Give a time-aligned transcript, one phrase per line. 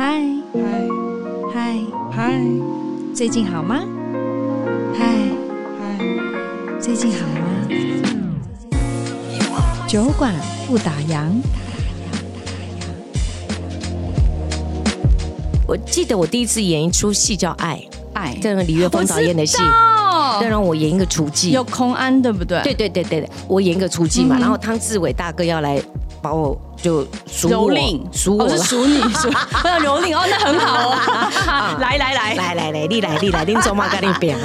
[0.00, 0.18] 嗨。
[0.54, 0.88] 嗨。
[1.52, 1.76] 嗨，
[2.10, 2.40] 嗨。
[3.14, 3.82] 最近好吗？
[4.98, 5.06] 嗨。
[5.78, 5.98] 嗨，
[6.80, 7.68] 最近好吗？
[9.86, 10.32] 酒馆
[10.66, 11.28] 不打烊。
[15.68, 17.78] 我记得我第一次演一出戏叫《爱》，
[18.14, 18.34] 爱。
[18.40, 19.58] 这个李岳峰导演的戏，
[20.40, 22.62] 要让我演一个厨妓，有空安对不对？
[22.62, 25.78] 对对对对对，我演一个厨妓嘛，嗯、然后汤志伟大哥要来
[26.22, 29.28] 把我就数我蹂躏，数我，哦、是数你数，
[29.64, 32.34] 我要 蹂躏哦，那很好哦， 来来来。
[32.34, 34.38] 来来来，你来你来，你走嘛跟你变。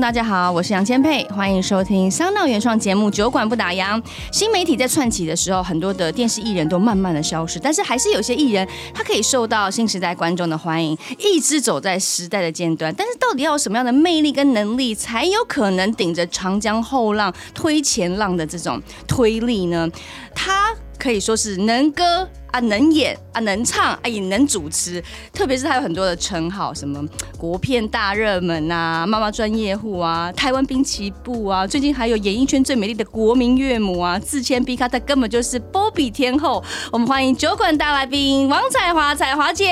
[0.00, 4.00] 大家好，我是杨千佩，欢迎收听商闹原创节目《酒馆不打烊》。
[4.30, 12.94] 新媒体在窜起的时候，很多的电视艺人都慢慢的消失，但是还是有些艺人，他可以受到新时代观众的欢迎，一直走在时代的尖端。
[12.96, 19.88] 但是到底要有什么样的魅力跟能力，才有可能顶着长江后浪推前浪的这种推力呢？
[20.32, 22.28] 他可以说是能歌。
[22.50, 27.04] 啊，能演啊，能唱啊，也能主持，特别是他有很多的称号，什么
[27.36, 36.64] 国片大热门啊，妈妈专业户啊，台湾滨崎步啊，最近还有演艺圈最美丽的国民岳母啊，自谦 B 咖，他根本就是波比天后。
[36.90, 39.66] 我们欢迎酒馆大来宾王彩华，彩华姐。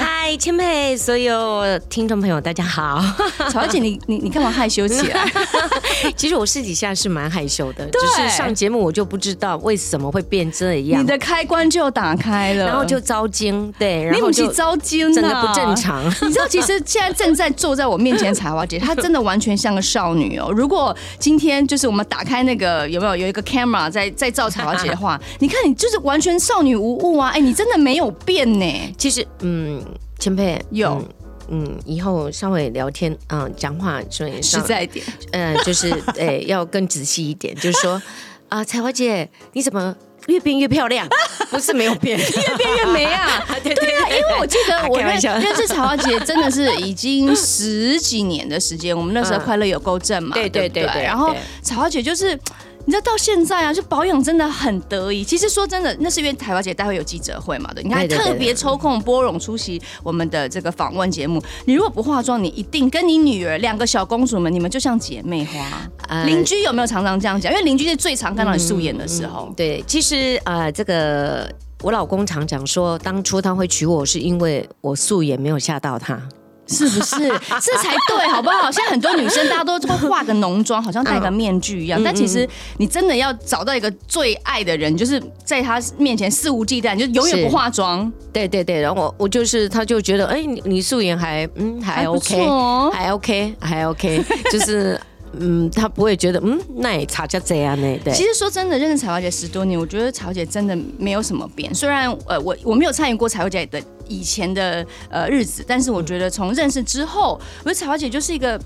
[0.00, 3.02] 嗨，千妹，所有听众朋友，大家好。
[3.50, 5.26] 彩华姐，你你你干嘛害羞起来？
[6.14, 11.02] 其实我私底下是蛮害羞的，就是上节目我就不知道为什么会变这样。
[11.02, 12.03] 你的开关就打。
[12.04, 16.04] 打开了，然后就遭惊，对，然后就遭惊，真的不正常。
[16.20, 20.52] 你知道，其实现在正在坐在我面前彩华姐，她真的完全像个少女哦。
[20.52, 27.30] 如果今天就是我们打开那个有没有有一个 camera 在在照彩华姐的话， 你看你就是完全少女无误啊！
[27.30, 28.94] 哎，你真的没有变呢。
[28.98, 29.82] 其实，嗯，
[30.18, 31.02] 前辈有，
[31.48, 38.02] 嗯，以后稍微聊天，嗯，讲话所以实在一点，嗯，就是 哎，要更仔细一点，就是说
[38.50, 39.96] 啊，彩樺姐，你怎么？
[40.26, 41.06] 越变越漂亮，
[41.50, 43.44] 不是没有变，越变越美啊！
[43.62, 52.38] 对对啊，因为我记得我认认识草花姐真的是已经十几年的时间，我们那时候快乐有够正嘛，对对对对，然后草花姐就是。
[52.86, 55.24] 你知道到现在啊，就保养真的很得意。
[55.24, 61.42] 其实说真的，那是因为台湾姐待会有记者会嘛的，你看特别抽空拨冗出席我们的这个访问节目。
[61.64, 66.24] 你如果不化妆，你一定跟你女儿两个小公主们，你们就像姐妹花。
[66.24, 67.50] 邻、呃、居有没有常常这样讲？
[67.52, 69.46] 因为邻居是最常看到你素颜的时候。
[69.48, 71.50] 嗯嗯、对，其实呃，这个
[71.82, 76.20] 我老公常讲说，当初他会娶我是因为我素颜没有吓到他。
[76.66, 77.16] 是不是？
[77.60, 78.70] 这才对，好不好？
[78.70, 82.02] 现在很多女生，大家都会化个浓妆，好像戴个面具一样。
[82.02, 82.48] 但其实，
[82.78, 88.10] 你真的要找到一个最爱的人，就是在他面前肆无忌惮，就永远不化妆。
[88.32, 92.46] 对对对，然后我我就是，他就觉得，哎，你你素颜还嗯还 OK，
[92.92, 95.00] 还 OK，还 OK， 就是。
[95.36, 97.98] 嗯，他不会觉得嗯，那也差价这样呢？
[98.04, 98.14] 对。
[98.14, 101.74] 其实说真的，认识彩华姐十多年，我觉得彩华姐真的没有什么变。
[101.74, 108.58] 虽然呃，我我没有参与过彩华姐的以前的呃日子，但是我觉得从认识之后，我觉得彩樺姐就是一个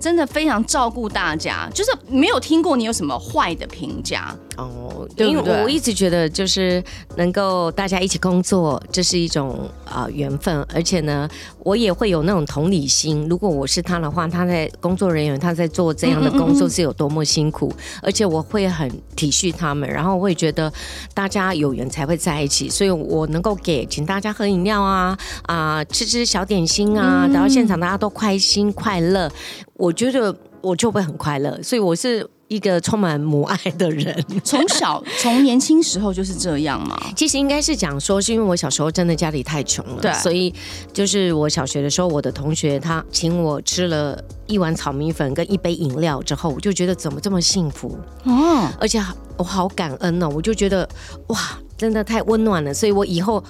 [0.00, 5.06] 真的非常照顾大家，就是没有听过你有什么坏的评价哦。
[5.14, 6.82] 对，因为我一直觉得就是
[7.16, 11.28] 能够大家一起工作，这是一种啊缘分，而且呢，
[11.58, 13.28] 我也会有那种同理心。
[13.28, 16.24] 如果我是他的话，他在工作人员，他在做这样。
[16.24, 20.72] 的工作是有多么辛苦，而且我会很体恤他们，然后我也觉得
[21.12, 29.30] 大家有缘才会在一起，所以我能够给请大家喝饮料啊啊、呃，吃吃小点心啊，然后现场大家都开心快乐，
[29.74, 32.28] 我觉得我就会很快乐，所以我是。
[32.48, 34.14] 一个充满母爱的人，
[34.44, 37.02] 从小从年轻时候就是这样嘛。
[37.16, 40.54] 其实应该是讲说，是因为我小时候真的家里太穷了，对，所以
[40.92, 49.02] 就是我小学的时候，我的同学他请我吃了一碗炒米粉跟一杯饮料之后，我就觉得怎么这么幸福哦，而且
[49.38, 50.86] 我好感恩哦，我就觉得
[51.28, 51.38] 哇，
[51.78, 53.42] 真的太温暖了，所以我以后。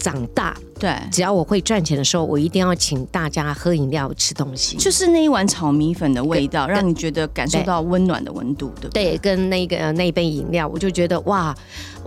[0.00, 9.10] 长大，对，只要我会赚钱的时候，我一定要请大家喝饮料、吃东西，就是那一碗炒米粉的味道，让你觉得感受到温暖的温度，对不对？
[9.10, 11.54] 对，跟那个那一杯饮料，我就觉得哇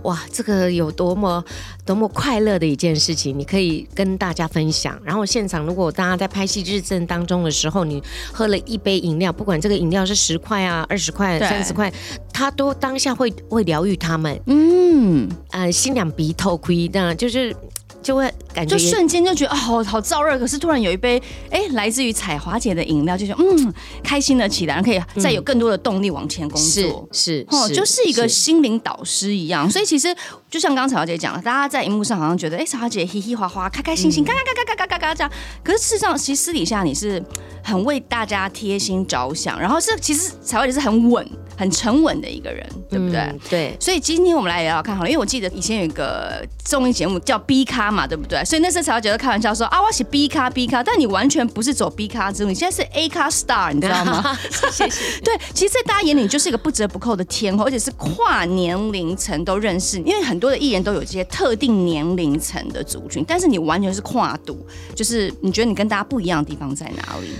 [0.02, 1.42] 哇，这个有多么
[1.86, 5.00] 多么快乐的一件事情，你可以跟大家分享。
[5.02, 8.02] 然后现场如果大家在拍戏日正当中的时候，你
[8.32, 11.90] 喝了一杯饮料，不管这个饮料是十块啊、二十块、三十块，
[12.32, 14.38] 他都当下会会疗愈他们。
[14.46, 17.54] 嗯，呃，心两鼻头亏，那就是。
[18.04, 20.38] 就会感觉就瞬间就觉得哦，好好燥热。
[20.38, 21.20] 可是突然有一杯
[21.50, 23.72] 哎、欸，来自于彩华姐的饮料，就觉得嗯，
[24.02, 27.08] 开心了起来，可以再有更多的动力往前工作。
[27.10, 29.68] 是哦，就是一个心灵导师一样。
[29.70, 30.14] 所以其实
[30.50, 35.32] 就像刚才彩华姐讲的，大家在荧幕上好像觉得哎，采、欸、华姐嘻嘻哈哈，开开心心，嘎嘎嘎嘎嘎嘎嘎这样。
[35.62, 37.20] 可是事实上，其实私底下你是
[37.62, 41.26] 很为大家贴心着想，然后是其实彩华姐是很稳。
[41.56, 43.20] 很沉稳的一个人，对不对？
[43.20, 43.76] 嗯、对。
[43.80, 48.44] 所以今天我们来聊聊看好了，因为我记得以前有一个综艺节目叫 B 咖嘛，对不对？
[48.44, 54.36] 所以那时候采华姐就开玩笑说啊，我是 B 咖 B 咖，但你完全不是走 B 咖之路，你现在是 A 咖 star，你知道吗？
[54.70, 55.20] 谢谢。
[55.20, 67.30] 对，其实，在大家眼里，你就是一个不折不扣的天后，而且是跨年龄层都认识，因为很多的艺人都有这些特定年龄层的族群，但是你完全是跨度，就是你觉得你跟大家不一样的地方在哪里？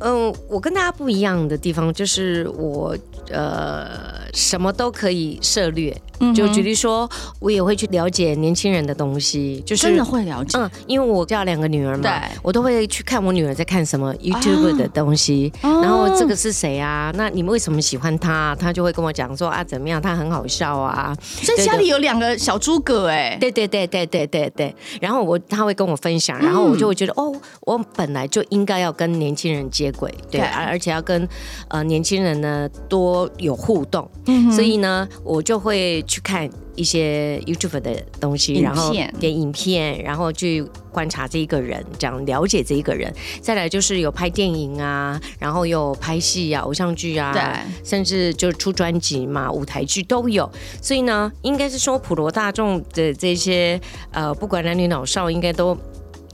[0.00, 2.96] 嗯，我跟大家不一样的地方就是我
[3.30, 5.96] 呃什么都可以涉略。
[6.34, 7.08] 就举例说，
[7.38, 10.58] 我也会去了解年轻人的东西，就是真的会了解。
[10.58, 17.12] 嗯，因为我家两个女儿嘛，对，我都会去看我女儿在看什么 YouTube 的东西，啊、然后这个是谁啊？
[17.14, 18.52] 那你们为什么喜欢他？
[18.58, 20.02] 他就会跟我讲说啊，怎么样？
[20.02, 21.16] 他很好笑啊。
[21.22, 24.74] 所以家里有两个小诸葛哎，对对对对对对对。
[25.00, 31.28] 然后我他会跟我分享，然后我就会觉得、嗯、哦，我本来就应该要跟年轻人接轨，对，而而且要跟
[31.68, 35.88] 呃年轻人呢多有互动，嗯、所以呢，我就会。
[36.06, 43.12] 去看一些 YouTube 的东西，然后点影片，然后去观察这一个人，这样了解这一个人。
[43.40, 47.42] 再来就是有拍电影啊，然后有拍戏啊、偶像剧啊，对，
[47.84, 50.50] 甚至就出专辑嘛、舞台剧都有。
[50.80, 53.80] 所以呢，应该是说普罗大众的这些
[54.12, 55.76] 呃，不管男女老少，应该都。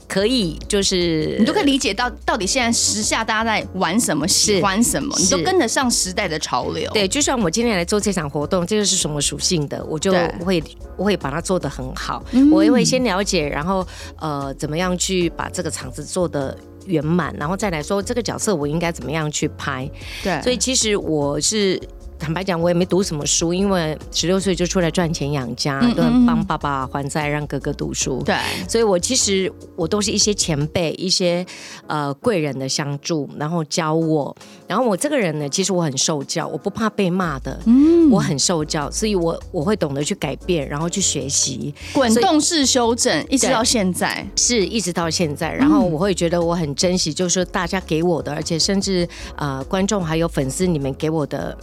[0.07, 6.89] 可以，就是你都可以理解到，到底现在时下大家在玩什么，喜欢什么，你都跟得上时代的潮流。
[6.93, 10.11] 对，就像我今天来做这场活动，这个是什么属性的，我就
[10.43, 10.63] 会
[10.97, 12.23] 我会把它做得很好。
[12.31, 13.85] 嗯、我也会先了解，然后
[14.19, 19.89] 呃，怎么样去把这个场子做得圆满，然后再来说这个角色我应该怎么样去拍。
[20.23, 21.81] 对，所以其实我是。
[22.17, 28.23] 坦白讲，我也没读什么书，因为十六岁就出来赚钱养家，嗯嗯嗯，都很帮爸爸还债，让哥哥读书。
[28.25, 28.35] 对，
[28.67, 31.45] 所以我其实我都是一些前辈、一些
[31.87, 34.35] 呃贵人的相助，然后教我。
[34.67, 37.59] 然后我这个人呢，其实我很受教，我不怕被骂的。
[37.65, 45.53] 嗯，我很受教，所以我我会懂得去改变，然后去学习，滚动式修正，一直到现在，是一直到现在。
[45.53, 51.55] 然后我会觉得我很珍惜，就是说大家给我的，而且甚至呃观众还有粉丝你们给我的。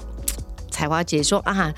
[0.72, 1.72] 采华姐说啊，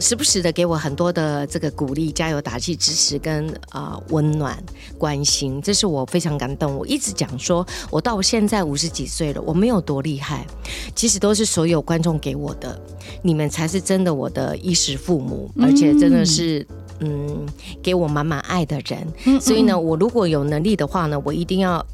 [0.00, 4.62] 时不时的给我很多的这个鼓励、加油打气、支持跟啊、呃、温暖、
[4.98, 6.76] 关心，这是我非常感动。
[6.76, 10.44] 我一直讲说，我到现在五十几岁了，我没有多厉害，
[10.94, 12.78] 其实都是所有观众给我的，
[13.22, 16.66] 你们才是真的我的衣食父母，而且真的是
[16.98, 17.46] 嗯
[17.80, 19.00] 给我满满爱的人。
[19.24, 21.86] 嗯嗯，所以呢，我如果有能力的话呢，我一定要。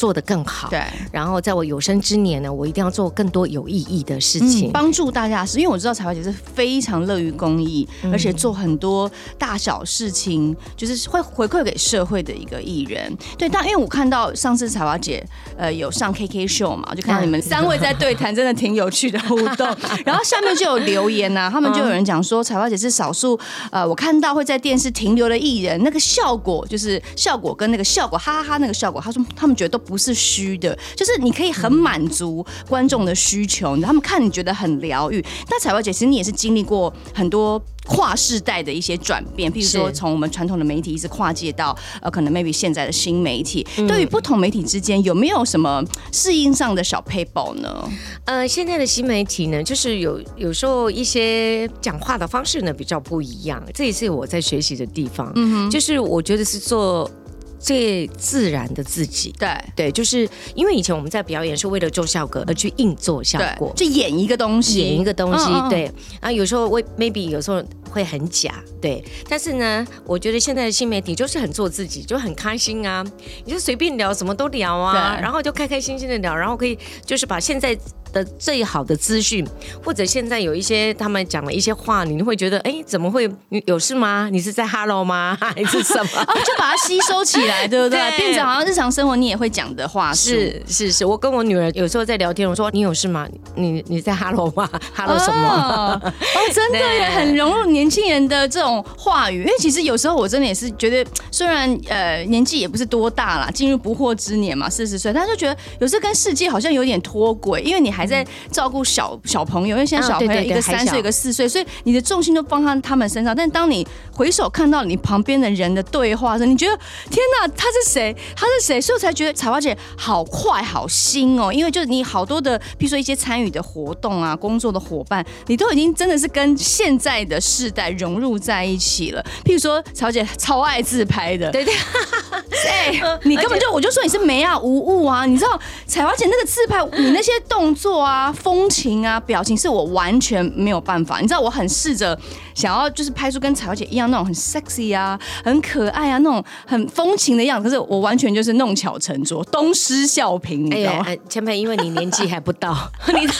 [0.00, 0.82] 做得更好，对。
[1.12, 5.44] 然后在我有生之年呢，我一定要做更多有意义的事情，帮、嗯、助大家。
[5.44, 13.14] 是因为我知道彩华姐是非常乐于公益，嗯、而且做很多大小事情，就是会回馈给社会的一个艺人。
[13.36, 15.22] 对，但因为我看到上次彩华姐
[15.58, 19.76] 呃有上 KK 秀嘛，就看到你们三位在对谈，真的挺有趣的互动。
[20.06, 23.38] 然后下面就有留言呐、啊，他们就有人讲说彩华姐是少数
[23.70, 29.89] 呃我看到会在电视停留的艺人，那个效果就是效果跟那个效果哈哈哈那个效果，他说他们觉得都。
[29.90, 35.20] 不是虚的，就是你可以很满足观众的需求，他们看你觉得很疗愈。
[35.48, 45.82] 那采华姐，其实你也是经历过很多跨世代的一些转变，譬如说从我们传统的媒体一直跨界到呃，可能 maybe 现在的新媒体，嗯、对于不同媒体之间有没有什么
[46.12, 47.90] 适应上的小撇步呢？
[48.26, 55.32] 呃，现在的新媒体呢，就是有有时候一些讲话的方式呢比较不一样，这也是我在学习的地方。
[55.34, 57.10] 嗯哼，就是我觉得是做。
[57.60, 59.48] 最自然的自己，对。
[59.76, 65.68] 对，就是因为以前我们在表演是为了做效果而去硬做效果，去演一个东西，演一个东西，嗯嗯。
[65.68, 65.92] 对。
[66.20, 73.04] 啊，有时候我 maybe 有时候会很假，对，但是呢，我觉得现在的新媒体就是很做自己，就很开心啊，
[73.44, 77.76] 你就随便聊，什么都聊啊，然后就开开心心的聊，然后可以就是把现在。
[78.12, 79.46] 的最好的资讯，
[79.84, 83.30] 或者现在有一些他们讲的一些话，你会觉得哎，怎么会
[83.66, 84.28] 有事吗？
[84.32, 85.38] 你是在 Hello 吗？
[85.40, 86.18] 还是什么？
[86.18, 88.00] 啊、就把它吸收起来，对不对？
[88.00, 90.12] 对变成好像日常生活你也会讲的话。
[90.12, 93.28] 是是是，我跟我女儿有时候在聊天，我说你有事吗？
[93.54, 95.48] 你你在 Hello 吗？Hello 什么？
[95.48, 96.12] 哦，哦
[96.52, 108.22] 真的也 很融入你年轻人的这种话语，因为其实有时候我真的也是觉得， 虽然呃年纪也不是多大啦，进入不惑之年嘛，四十岁，但是就觉得有时候跟世界好像有点脱轨，因为你还在
[108.52, 113.34] 照顾小小朋友，因为现在小朋友一个三岁，一个四岁，所以你的重心都放在他们身上。
[113.34, 116.76] 但当你回首看到你旁边的人的对话时，你觉得
[117.10, 118.14] 天哪，他是谁？
[118.36, 118.78] 他是谁？
[118.78, 129.24] 所以我才觉得彩花姐好快好新哦，因为就是你好多的，比如说一些参与的活动啊，工作的伙伴，你都已经真的是跟现在的世代融入在一起了。
[129.44, 131.74] 譬如说，曹姐超爱自拍的，对对，
[132.68, 141.20] 哎、欸， 你根本就我就说你是没啊无物啊，你知道彩华姐那个自拍，你那些动作啊、风情啊、表情，是我完全没有办法。
[141.20, 142.18] 你知道，我很试着
[142.54, 151.06] 想要就是拍出跟彩华姐一样那种很 sexy 啊、很可爱啊、那种很风情的样子，可是我完全就是弄巧成拙，东施效颦，你知道吗？
[151.28, 152.76] 千佩、哎，因为你年纪还不到，
[153.14, 153.34] 你到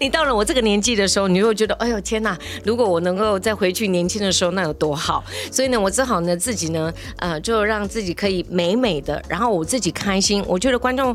[0.00, 2.36] 你到了我这个年纪的时候，你会觉得，哎呦天哪！
[2.64, 5.24] 如果我能够再回去年轻的时候，那有多好？
[5.50, 10.44] 所以呢，我只好呢自己呢，呃，就让自己可以美美的，然后我自己开心。
[10.46, 11.14] 我觉得观众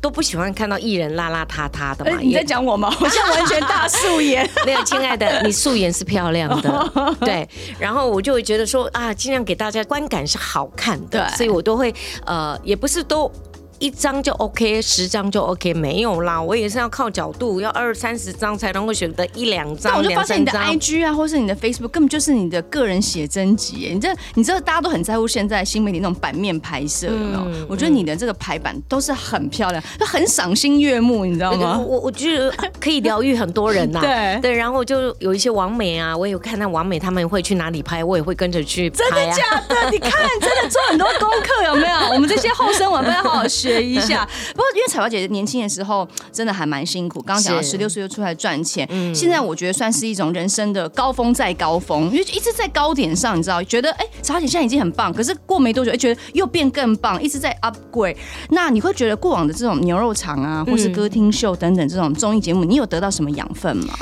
[0.00, 2.18] 都不喜欢看到艺人邋邋遢遢的嘛。
[2.20, 2.94] 你在讲我吗？
[3.00, 4.48] 我现在完全大素颜。
[4.66, 7.48] 没有，亲爱的，你素颜是漂亮的， 对。
[7.78, 11.94] 然后我就会觉得说啊，尽量给大家观感是好看的，所以我都会
[12.26, 13.30] 呃，也不是都。
[13.78, 19.92] 一张就 OK，十张就 OK，没有啦，我也是要靠角度，要二三十张才能够选择一两张。
[19.92, 23.90] 但我就发现你的 IG 啊，或是你的 Facebook 根本就是你的个人写真集。
[23.92, 27.40] 你这，你知道大家都很在乎现在新媒体那种版面拍摄，有没有？
[27.46, 31.78] 嗯、我觉得你的这个排版都是很漂亮，就很赏心悦目，你知道吗？
[31.86, 34.00] 我我觉得可以疗愈很多人呐。
[34.08, 39.10] 对对，然后就有一些网美啊，我有看到网美他们会去哪里拍，我也会跟着去拍、啊。
[39.10, 39.90] 真的假的？
[39.90, 42.14] 你看，真的做很多功课，有没有？
[42.14, 43.67] 我们这些后生晚辈要好好学。
[43.68, 47.20] 学一下， 不过因为彩华姐年轻的时候真的还蛮辛苦。
[47.22, 58.16] 刚刚讲到十六岁就出来赚钱，嗯、现在我觉得算是一种人生的高峰再高峰，因为一直在高点上，你知道，觉得哎，彩华姐现在已经很棒，可是过没多久，哎，觉得又变更棒，一直在 upgrade。
[58.50, 63.94] 那你会觉得过往的这种牛肉场啊，或是歌厅秀等等这种综艺节目，你有得到什么养分吗？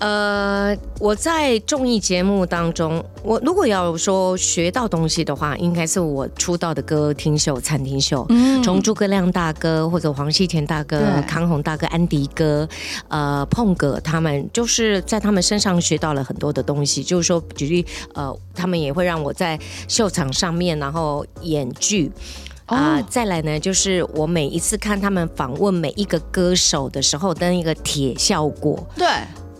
[0.00, 12.66] 呃，我在综艺节目当中，我如果要说学到东西的话，应该是我出道的歌厅秀、餐厅秀，嗯，从诸葛亮大哥或者黄西田大哥、康宏大哥、安迪哥、
[13.08, 17.04] 呃，碰哥他们，就是在他们身上学到了很多的东西。
[17.04, 22.10] 就是说，举例，呃，他们也会让我在秀场上面，然后演剧
[22.64, 23.02] 啊。
[23.02, 29.06] 再来呢，就是我每一次看他们访问每一个歌手的时候的那个铁效果，对。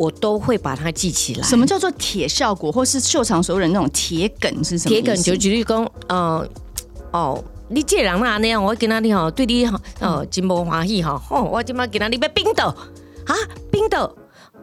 [0.00, 1.46] 我都会把它记起来。
[1.46, 4.94] 什么叫做铁效果，或是秀场所有人那种铁梗是什么？
[4.94, 6.48] 铁梗就举例讲，呃，
[7.12, 12.74] 哦，你这人那那样，我跟他你好，对你好，哦，真无欢喜哈，哦，我今麦给他你要冰豆
[13.26, 13.36] 啊，
[13.70, 14.16] 冰豆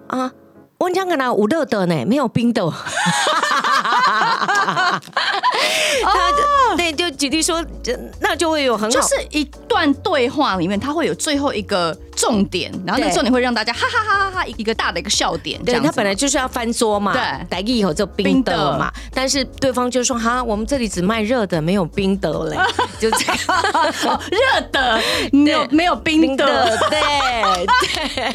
[0.08, 0.32] 啊，
[0.80, 2.74] 我讲跟他有热的呢，没有冰豆。
[6.04, 7.64] 他对，就举例说，
[8.22, 11.96] 那就会有很好，就是一段对话里面，他会有最后一个。
[12.18, 15.64] 重点，然后那个重点会让大家哈哈哈哈哈一个大的一个笑点。
[15.64, 22.58] 对，他本来就是要翻桌嘛，对，台语以后就冰的嘛，但是对方就说哈，我们这里只卖热的，没有冰的嘞，
[23.00, 23.38] 就这样。
[24.32, 25.00] 热的，
[25.32, 27.00] 没有没有冰的，对
[27.68, 28.34] 对，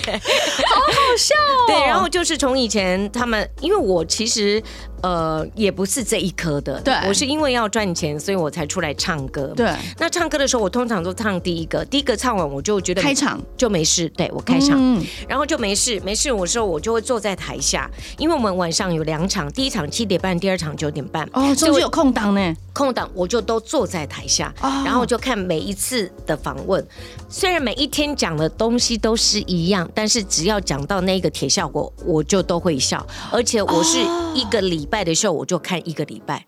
[0.69, 1.67] 好好笑哦。
[1.67, 4.62] 对，然后就是从以前他们，因为我其实
[5.03, 9.53] 呃也不是这一科的，对，我是因为要赚钱，所以我才出来唱歌。
[9.57, 13.43] 对，那唱歌的时候，我通常都唱第一个，第一个唱完我就觉得开场。
[13.57, 13.72] 就。
[13.73, 16.31] 没事，对，我开场，嗯、然后就没事，没事。
[16.31, 21.26] 我说我就会坐在台下，因为我们晚上有两场，第一场七点半，第二场九点半。
[21.33, 26.87] 哦，所以有空档呢，空档我就都坐在台下，哦、然后就看每一次的访问。
[27.29, 33.05] 虽然每一天讲的东西都是一样，但是只要讲到那个铁效果，我就都会笑。
[33.31, 33.99] 而且我是
[34.35, 36.45] 一个礼拜的秀，我就看一个礼拜。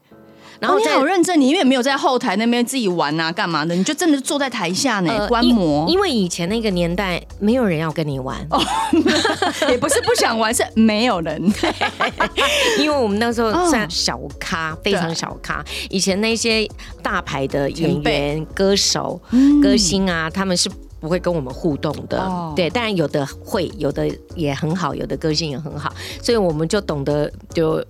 [0.65, 3.75] 然后你好认真，你因为没有在后台那边自己玩啊，干嘛的？
[3.75, 5.87] 你就真的坐在台下呢，呃、观摩。
[5.87, 8.59] 因为以前那个年代，没有人要跟你玩，哦、
[9.69, 11.53] 也不是不想玩，是没有人。
[12.81, 15.63] 因为我们那时候算小咖，哦、非常小咖。
[15.91, 16.67] 以前那些
[17.03, 22.19] 大牌的演员、歌手、嗯、歌星啊，他们是不会跟我们互动的。
[22.23, 25.93] 哦、对，当然有的会，有的也很好，有的歌星也很好，
[26.23, 27.85] 所以我们就懂得就。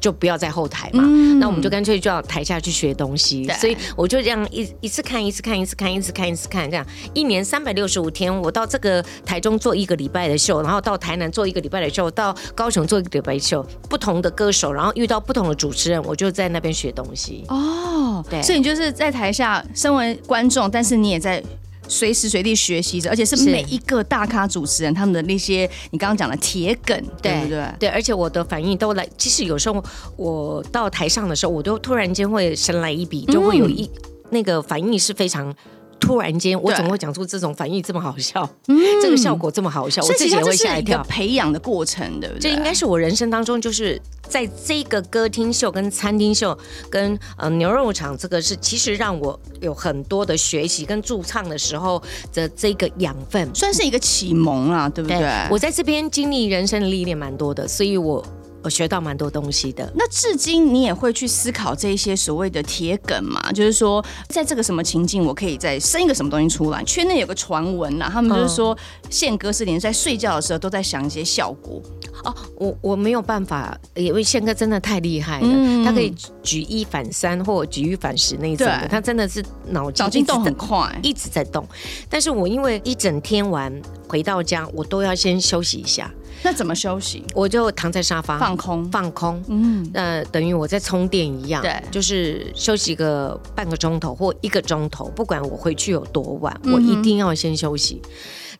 [0.00, 3.46] 就不要在后台嘛，嗯、那我们就干脆就要台下去学东西。
[3.60, 17.44] 所以我就这样一一次看一次看一次看一次看一次看，这样一年三百六十五天，我到这个台中做一个礼拜的秀，然后到台南做一个礼拜的秀，到高雄做一个礼拜的秀，不同的歌手，然后遇到不同的主持人，我就在那边学东西。
[17.48, 21.42] 哦，对，所以你就是在台下身为观众，但是你也在。
[21.88, 27.64] 随时随地学习着，而且是每一个大咖主持人他们的那些你刚刚讲的铁梗，对，不对？
[27.80, 29.82] 对，而且我的反应都来，其实有时候
[30.16, 35.54] 我到台上的时候，我都突然间会神来一笔，就会有一、嗯、那个反应是非常。
[36.00, 38.48] 突然间，我怎么会讲出这种反应这么好笑？
[38.68, 41.02] 嗯，这个效果这么好笑，我自己也会吓一跳。
[41.04, 42.40] 培养的过程，对不对？
[42.40, 46.56] 这应该是我人生当中，就是在这个歌厅秀、跟餐厅秀、
[46.88, 52.02] 跟呃牛肉场，这个是其实让我有很多的学习跟驻唱的时候
[52.32, 55.18] 的这个养分，算是一个启蒙啊，对不对？
[55.18, 58.24] 对，我在这边经历人生的历练蛮多的，所以我。
[58.68, 59.90] 我学到蛮多东西的。
[59.96, 63.50] 那至今你也会去思考这些所谓的铁梗嘛？
[63.50, 66.84] 就是说，在这个什么情境，我可以再生一个什么东西出来？
[66.84, 68.76] 圈内有个传闻呐，他们就是说，
[69.08, 71.80] 宪哥是连在睡觉的时候都在想一些效果。
[72.24, 81.66] 哦，我我没有办法，因为宪哥真的太厉害了，嗯、他可以举一反三或举一反十那种的，他真的是脑筋脑筋动很快，一直在动。
[82.10, 83.72] 但是我因为一整天玩
[84.06, 86.12] 回到家，我都要先休息一下。
[86.42, 87.24] 那怎么休息？
[87.34, 89.42] 我就躺在沙发放空，放空。
[89.48, 91.60] 嗯，那等于我在充电一样。
[91.62, 98.00] 对，就是休息个半个钟头或一个钟头，不管我回去有多晚，嗯、我一定要先休息。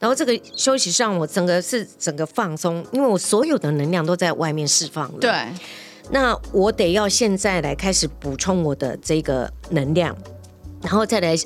[0.00, 5.18] 然后这个休息上，我整个是整个放松，因为我所有的能量都在外面释放了。
[5.20, 5.32] 对，
[6.10, 10.16] 那我得要现在来开始补充我的这个能量，
[10.82, 11.36] 然后再来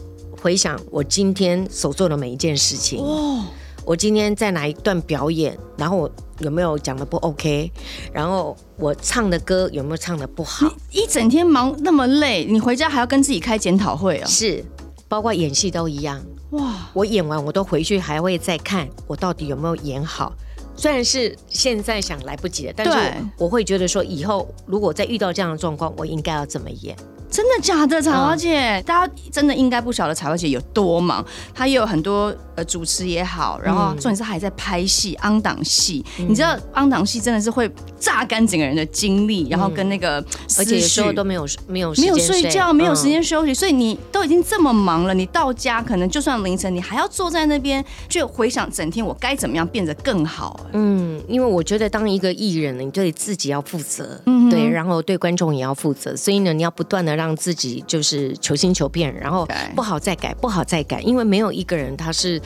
[0.41, 3.01] 回想我今天所做的每一件事情。
[3.01, 3.45] 哦。
[3.85, 7.71] 我今天在哪一段表演，然后我有没有讲的不 OK？
[8.13, 10.73] 然后我唱的歌有没有唱的不好？
[10.91, 14.27] 一整天忙那么累，你回家还要跟自己开检讨会啊？
[14.27, 14.65] 是，
[15.09, 16.23] 包括演戏都一样。
[16.51, 16.91] 哇！
[16.93, 20.33] 我演完我都回去还会再看我到底有没有演好。
[20.77, 26.97] 虽然是现在想来不及了，但是我会觉得说以后如果再遇到这样的状况，我应该要怎么演？
[27.33, 28.79] 真的假的，曹小姐？
[28.79, 31.25] 嗯、大家真的应该不晓得曹小姐有多忙，
[31.55, 36.05] 她也有很多呃主持也好，然后重点是还在拍戏，on 档戏。
[36.19, 40.23] 嗯、你知道 on 档戏真的是会榨干整个人的精力，嗯、然后跟那个
[40.59, 50.61] 而且有时候都没有没有没有睡觉，没有时间休息，嗯、所以你都已经这么忙了，你到家可能就算凌晨，你还要坐在那边就回想整天我该怎么样变得更好。
[50.73, 57.13] 嗯，因为我觉得当一个艺人，你对自己要负责，嗯、哼对，然后对观众也要负责，所以呢，你要不断的。
[57.13, 59.47] 让自己就是求新求变，然后
[59.77, 62.41] 不好再改，不好再改，因为没有一个人他是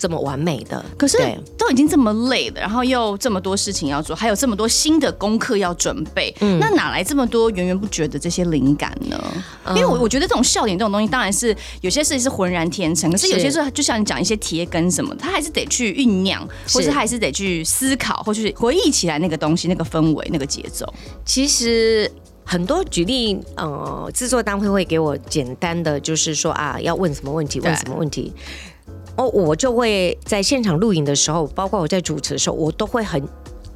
[0.00, 0.82] 这么完美的。
[0.96, 1.18] 可是
[1.58, 9.22] 都已经这么累了，然后又这么多事情要做，还有这么多新的功课要准备，嗯、那哪来这么多源源不绝的这些灵感呢？
[9.66, 20.90] 嗯、因为我我觉得这种笑点这种东西，当然是有些事情是浑然天成，可是有些时候就像你讲一些铁根什么，他还是得去酝酿，或者还是得去思考，或是回忆起来那个东西、那个氛围、那个节奏。
[21.26, 22.10] 其实。
[22.42, 28.32] 很多举例，呃，制作单位会给我简单的，就是说啊，要问什么问题，问什么问题，
[29.20, 33.22] 哦，我就会在现场录影的时候，包括我在主持的时候，我都会很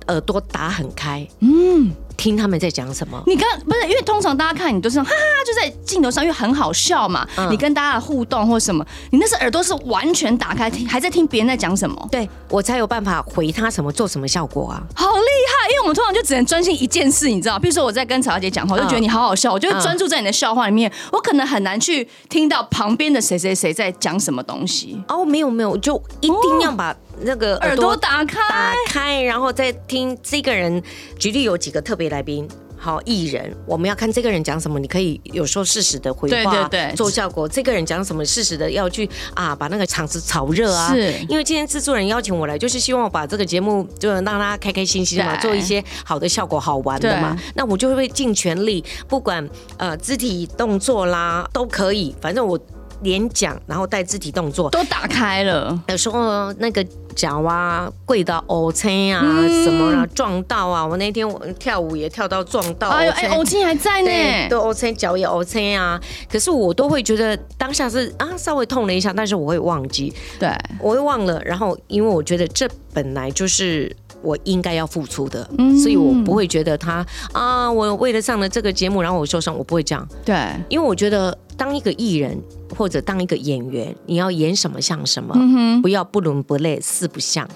[0.08, 1.92] 耳朵打很开，嗯。
[2.16, 3.20] 听他们在讲什么？
[3.26, 5.14] 你刚不是因为通常大家看你都是哈哈，
[5.44, 7.26] 就在镜头上，因为很好笑嘛。
[7.36, 12.08] 嗯、你跟大家的互动或什么，你那是耳朵是完全打开听，还在听别人在讲什么？
[12.12, 14.80] 对，我才有办法回他什么，做什么效果啊？
[14.94, 15.70] 好厉害！
[15.70, 17.58] 因为我们通常就只能专心一件事，你知道？
[17.58, 25.02] 比如说我在跟曹小姐讲话，我就觉得你好好笑，我就会专注在你的笑话里面，我可能很难去听到旁边的谁谁谁在讲什么东西。
[25.08, 26.94] 哦，没有没有，就一定要把。
[27.20, 30.82] 那个耳朵打开，打开，然后再听这个人。
[31.18, 32.46] 举例有几个特别来宾，
[32.76, 37.48] 好艺人，我们要看这个人讲什么，你可以有时候适时的回话，对对对，做效果。
[37.48, 40.92] 这个人讲什么，适时的要去啊，把那个场子炒热啊。
[40.92, 47.36] 是，因为今天制作人邀请我来，就是希望我把这个节目就能让大家开开心心嘛，做一些好的效果，好玩的嘛。
[47.54, 49.48] 那我就会尽全力，不管
[49.78, 52.58] 呃肢体动作啦都可以，反正我。
[53.04, 55.80] 连讲，然后带肢体动作都打开了。
[55.86, 59.22] 有时候那个脚啊，跪到欧青啊，
[59.62, 60.84] 什么啊，撞到啊。
[60.84, 62.88] 我那天我跳舞也跳到撞到。
[62.88, 66.00] 哎呦，哎，欧青还在呢，对，欧青脚也欧青啊。
[66.28, 71.40] 可是我都会觉得当下是啊，稍微痛了一下，但是我会忘记，对，我会忘了。
[71.44, 73.94] 然后因为我觉得这本来就是。
[74.24, 75.48] 我应该要付出的，
[75.80, 80.08] 所以我不会觉得他啊，我为了上了这个节目，然后我受伤，我不会这样。
[80.24, 80.36] 对，
[80.68, 82.36] 因为我觉得当一个艺人
[82.76, 85.34] 或者当一个演员，你要演什么像什么，
[85.82, 87.46] 不要不伦不类，四不像。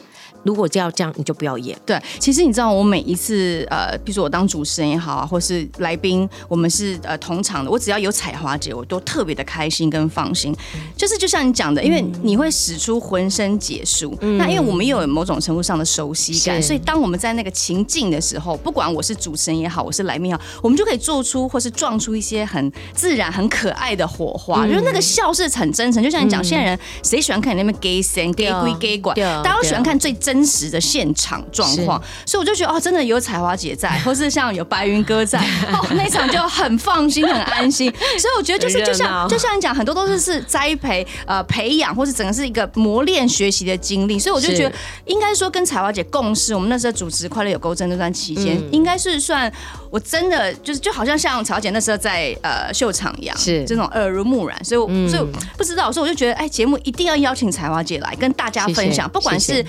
[0.44, 1.78] 如果就要这样，你就不要演。
[1.84, 10.52] 对，其实你知道，我每一次呃，比如说我当主持人也好啊，或是来宾，我们是呃同场的，我只要有彩华姐，我都特别的开心跟放心。
[10.74, 24.64] 嗯、就是就像你讲的，因为你会使出浑身解数，嗯、那因为我们又有某种程度上的熟悉感，所以当我们在那个情境的时候，不管我是主持人也好，我是来宾也好，我们就可以做出或是撞出一些很自然、很可爱的火花。
[24.64, 30.48] 嗯、就是那个笑是很真诚，就像你讲，嗯、现在人谁喜欢看你那边 gay 声、gay 归 gay 管，大家都喜欢看最真。
[30.48, 35.38] 实的现场状况，所以我就觉得哦，真的有彩华姐在， 或是像有白云哥在，
[35.70, 37.92] 哦，那场就很放心、很安心。
[38.18, 44.18] 所以我觉得就是就像就像你讲，很多都是是栽培、呃培养，或是整个是一个磨练、学习的经历。
[44.18, 49.52] 所以我就觉得，应该说跟彩华姐共事，我们那时候主持《快乐有够真》那段期间，嗯、应该是算
[49.90, 54.64] 我真的就是就好像像彩华姐那时候在呃秀场一样，是这种耳濡目染。
[54.64, 55.22] 所以我，嗯、所以
[55.58, 59.64] 不知道，所以我就觉得，哎，节目一定要邀请彩华姐来跟大家分享，不管是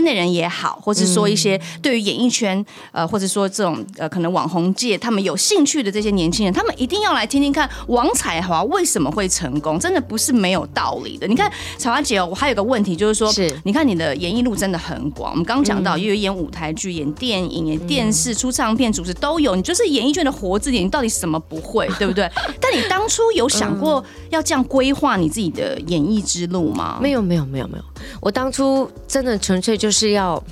[0.00, 0.20] 圈内。
[0.20, 11.26] 人也好，或者说一些对于演艺圈，呃，或者说这种呃，可能网红界他们有兴趣的这些年轻人，他们一定要来听听看王彩华为什么会成功，真的不是没有道理的。
[11.26, 22.28] 你看彩华姐哦，我还有个问题就是说，是你看你的演艺路真的很广，我们刚讲到又有演舞台剧、演电影、演电视、出唱片、主持都有，你就是演艺圈的活字典，你到底什么不会， 对不对？
[22.60, 26.98] 但你当初有想过要这样规划你自己的演艺之路吗？
[27.00, 27.84] 没有，没有，没有，没有。
[28.20, 29.89] 我当初真的纯粹就是。
[29.90, 30.42] 是要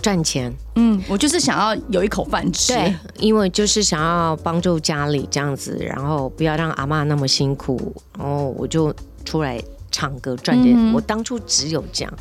[0.00, 9.62] 赚钱，嗯，我就是想要有一口饭吃，对，因为就是想要帮助家里这样子，然后不要让阿妈那么辛苦，然后我就出来。
[9.92, 12.12] 唱歌赚钱，我当初只有这样。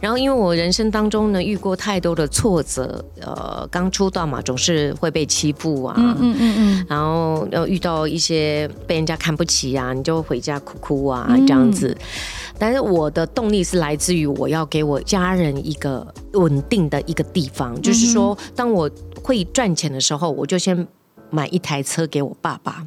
[0.00, 11.96] 然后，因为我人生当中呢遇过太多的挫折，呃，刚出道嘛，总是会被欺负啊，嗯嗯嗯嗯，然后要遇到一些被人家看不起啊，你就回家哭哭啊这样子。
[11.98, 12.06] 嗯、
[12.58, 18.90] 但是我的动力是来自于我要给我家人一个稳定的一个地方，嗯、就是说，当我
[19.22, 20.86] 会赚钱的时候，我就先
[21.30, 22.86] 买一台车给我爸爸。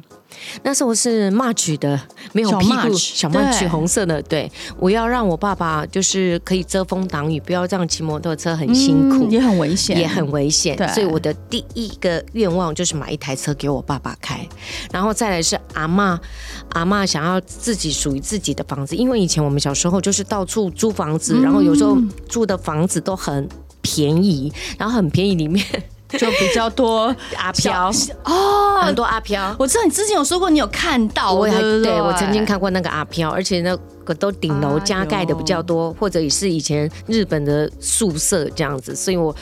[0.64, 1.98] 那时候是 March 的，
[2.32, 4.20] 没有屁股，小 March 红色的。
[4.22, 10.76] 对，我要让我爸爸就是可以遮风挡雨，不要这样骑摩托车很辛苦，也很危险，也很危险。
[10.92, 14.46] 所以我的第一个愿望就是买一台车给我爸爸开，
[14.92, 16.20] 然后再来是阿妈，
[16.70, 21.96] 阿妈想要自己属于自己的房子，因为以前我们小时候就是到处租房子，然后有时候
[22.28, 23.48] 住的房子都很
[23.80, 25.64] 便宜，然后很便宜里面。
[26.18, 27.90] 就比较多阿飘
[28.24, 29.54] 哦，很多阿飘。
[29.58, 39.34] 我知道你之前有说过，你有看到，我还对我曾经看过那个阿飘，而且那个都顶楼加盖的比较多，或者也是以前日本的宿舍这样子，所以我。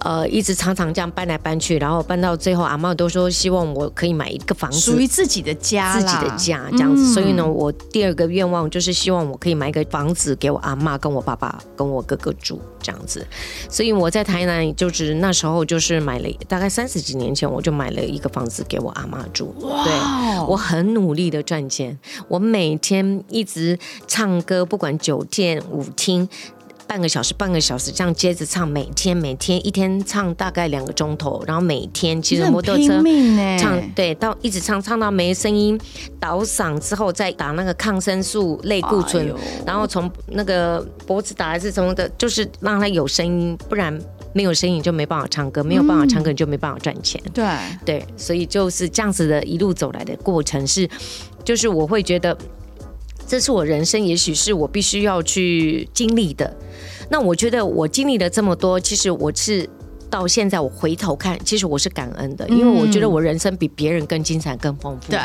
[0.00, 7.02] 呃，一直常常这样搬来搬去，然后搬到最后，阿妈都说希望我可以买一个房子，属于自己的家，自己的家这样子。
[7.02, 13.26] 嗯、所以呢，我第二个愿望就是希望我可以买一个房子给我阿妈、跟我爸爸、跟我哥哥住这样子。
[13.70, 19.54] 所以我在台南，就是那时候就是买了，大概三十几年前我就买了一个房子给我阿妈住。
[19.60, 19.84] 哇！
[19.84, 19.92] 对，
[20.48, 26.28] 我很努力的赚钱，我每天一直唱歌，不管酒店、舞厅。
[26.86, 33.02] 半个小时，半个小时这样接着唱，每天每天一天唱大概两个钟头，然后每天骑着摩托车
[33.58, 35.78] 唱，对，到一直唱唱到没声音，
[36.20, 39.34] 倒嗓之后再打那个抗生素类固醇，哎、
[39.66, 43.98] 然后从那个脖子打还是从的，就是让它有声音，不然
[44.32, 47.20] 没有声音就没办法唱歌，没有办法唱歌你就没办法赚钱。
[47.24, 47.46] 嗯、对
[47.84, 50.88] 对，所以就是这样子的一路走来的过程是，
[51.44, 52.36] 就是我会觉得。
[53.26, 56.54] 这是我人生，也许是我必须要去经历的。
[57.10, 59.68] 那我觉得我经历了这么多，其实我是
[60.08, 65.10] 到现在我回头看，其实我是感恩的，因为我觉得我人生比别人更精彩、更丰富。
[65.10, 65.18] 对，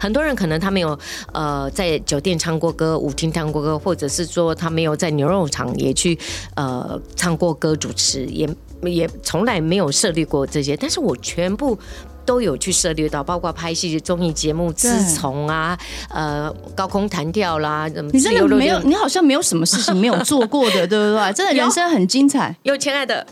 [0.00, 0.98] 很多人可能他没有
[1.32, 6.18] 呃在酒店唱过歌、舞厅唱过歌，或者是说他没有在牛肉厂也去
[6.56, 8.48] 呃唱过歌、主持，也
[8.82, 11.78] 也从来没有设立过这些，但是我全部。
[12.24, 18.10] 都有去涉猎到，包括拍戏、综艺节目、自从啊，呃，高空弹跳啦，怎么？
[18.12, 18.78] 你真的没有？
[18.80, 21.32] 你好像没有什么事情没有做过的， 对不对？
[21.32, 22.56] 真的人生很精彩。
[22.62, 23.26] 有，有亲爱的。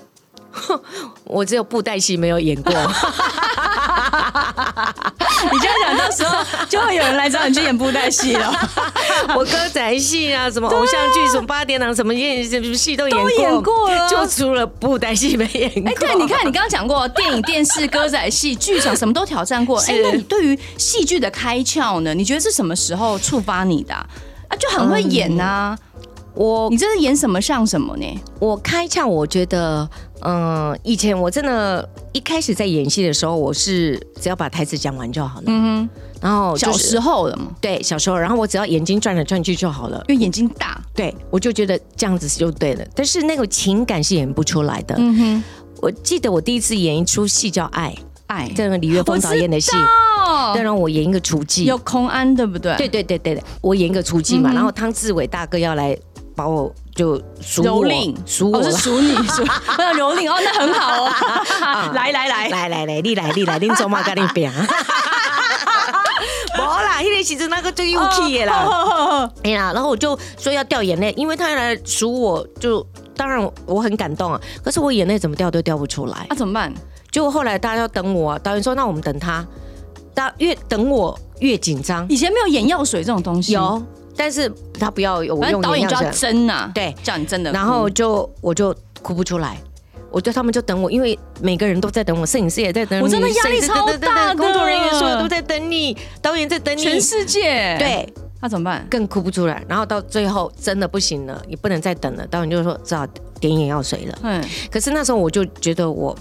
[1.25, 2.73] 我只有布袋戏没有演过，
[5.53, 8.53] 你这样讲，到时候就会有人来找你去演布袋戏了。
[9.37, 15.91] 我歌仔戏啊，什么偶像剧，什么八点档，什么演什么戏都演过，演过了，就除了布袋戏没演过。
[15.91, 19.79] 哎，对，你看你刚刚讲过电影、电视、歌仔戏、剧场，什么都挑战过。
[19.89, 22.13] 哎，那你对于戏剧的开窍呢？
[22.15, 23.95] 你觉得是什么时候触发你的？
[23.95, 24.09] 啊，
[24.59, 25.77] 就很会演呐。
[26.35, 28.21] 我，你这是演什么像什么呢？
[28.39, 29.89] 我开窍，我觉得。
[30.23, 35.45] 嗯，以前我真的，一开始在演戏的时候，我是只要把台词讲完就好了。
[35.47, 35.91] 嗯哼。
[36.21, 40.79] 然后、就是、小时候的嘛，对，小时候，然后我只要眼睛转来转去就好了，因为眼睛大。
[40.95, 42.85] 对，我就觉得这样子就对了。
[42.95, 44.95] 但是那个情感是演不出来的。
[44.99, 45.45] 嗯哼。
[45.81, 49.75] 我记得我第一次演一出戏叫《爱爱》，这个李月峰导演的戏。
[50.19, 50.53] 哦。
[50.55, 51.63] 再让我演一个厨妓。
[51.63, 52.77] 有空安对不对？
[52.77, 55.97] 对对对对对，我演一个厨妓嘛，嗯、然后汤志伟大哥要来
[56.37, 56.71] 把我。
[57.01, 61.11] 就蹂躏，蹂我是属你，属我要蹂躏哦，那很好哦。
[61.97, 64.53] 来来来来来来，你来你来，你走嘛，跟你拼。
[66.53, 69.33] 没啦，那个其实那个最幼气的啦。
[69.43, 72.87] 哎呀，然后我就说要掉眼泪，因为他来数我，就
[73.17, 74.39] 当然我很感动啊。
[74.63, 76.71] 可是我眼泪怎么掉都掉不出来，那怎么办？
[77.11, 79.43] 结果后来大家要等我，导演说那我们等他，
[80.13, 82.07] 大越等我越紧张。
[82.11, 83.83] 以前没有眼药水这种东西，有。
[84.21, 89.57] 但是他不要我用导演就要针呐、啊，对，叫你真的，然后就我就哭不出来，
[90.11, 98.07] 我就他们就等我，因为每个人都在等我，摄影师也在等我，我真的压力超大，工作人员所有都在等你，导演在等你，全世界，对，
[98.43, 98.87] 那怎么办？
[98.91, 103.07] 更哭不出来，然后到最后真的不行了，你不能再等了，导演就说只好
[103.41, 104.19] 点眼药水了。
[104.23, 106.15] 嗯，可是那时候我就觉得我。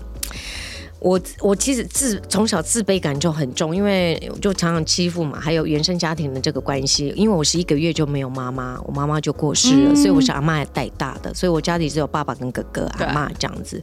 [1.00, 7.14] 我我其实自从小自卑感就很重，因为就常常欺负嘛，还有原生家庭的这个关系。
[7.16, 13.82] 因为我是一个月就没有妈妈，我妈妈就过世了，嗯、所以我是阿妈带大的，所以我家里只有爸爸跟哥哥、阿妈这样子。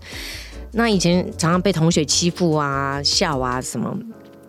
[0.72, 3.96] 那以前常常被同学欺负啊、笑啊什么，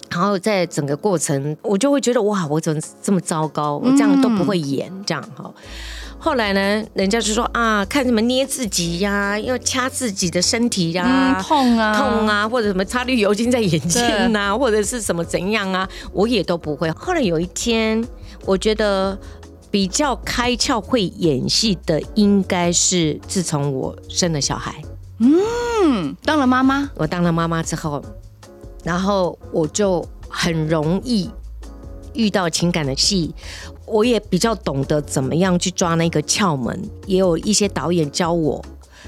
[0.09, 3.77] 然后在整个过程，我就会觉得哇，我怎么这么糟糕？
[3.77, 5.53] 我这样都不会演，这样哈。
[6.19, 14.01] 后来呢，人家就说啊，看什么捏自己呀、啊，要掐自己的身体呀、啊嗯，痛啊，痛啊，或者什么擦绿油精在眼睛
[14.35, 16.89] 啊，或者是什么怎样啊，我也都不会。
[16.91, 18.03] 后来有一天，
[18.45, 19.17] 我觉得
[19.69, 24.81] 比较开窍会演戏的，应该是自从我生了小孩，
[25.19, 28.03] 嗯，当了妈妈，我当了妈妈之后，
[28.83, 31.29] 然后我就很容易
[32.13, 33.33] 遇到情感的戏。
[33.87, 38.63] 我也比较懂得怎么样去抓那个窍门，也有一些导演教我，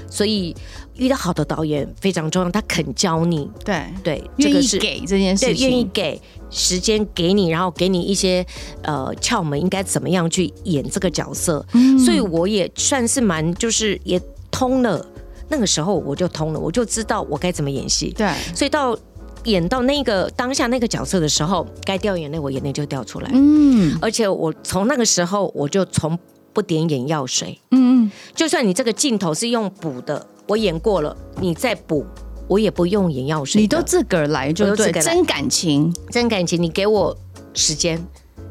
[0.08, 0.56] 所以
[0.96, 8.44] 遇到好的导演非常重要，他肯教你，对对，愿意给这件事情，愿意给时间给你，然后给你一些
[8.82, 15.06] 呃窍门，应该怎么样去演这个角色，嗯、所以我也算是蛮就是也通了，
[15.48, 18.98] 那个时候我就通了，我就知道我该怎么演戏，对，所以到。
[19.44, 23.30] 演到那个当下那个角色的时候，该掉眼泪我眼泪就掉出来。
[23.32, 26.18] 嗯，而且我从那个时候我就从
[26.52, 27.58] 不点眼药水。
[27.70, 32.04] 嗯嗯，就算你这个镜头是用补的，我演过了，你再补，
[32.48, 33.60] 我也不用眼药水。
[33.60, 36.62] 你都自个儿来就对，真感情，真感情。
[36.62, 37.16] 你给我
[37.54, 38.04] 时间，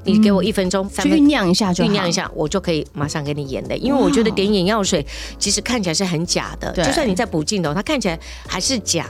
[0.04, 3.78] 你给我一分钟、三分钟酝酿一下就，酝酿一下，我就可以马上给你眼泪。
[3.78, 5.06] 因为我觉得点眼药水
[5.38, 9.08] 其实看起来是很假的，就算你在补镜头，它看起来还是假。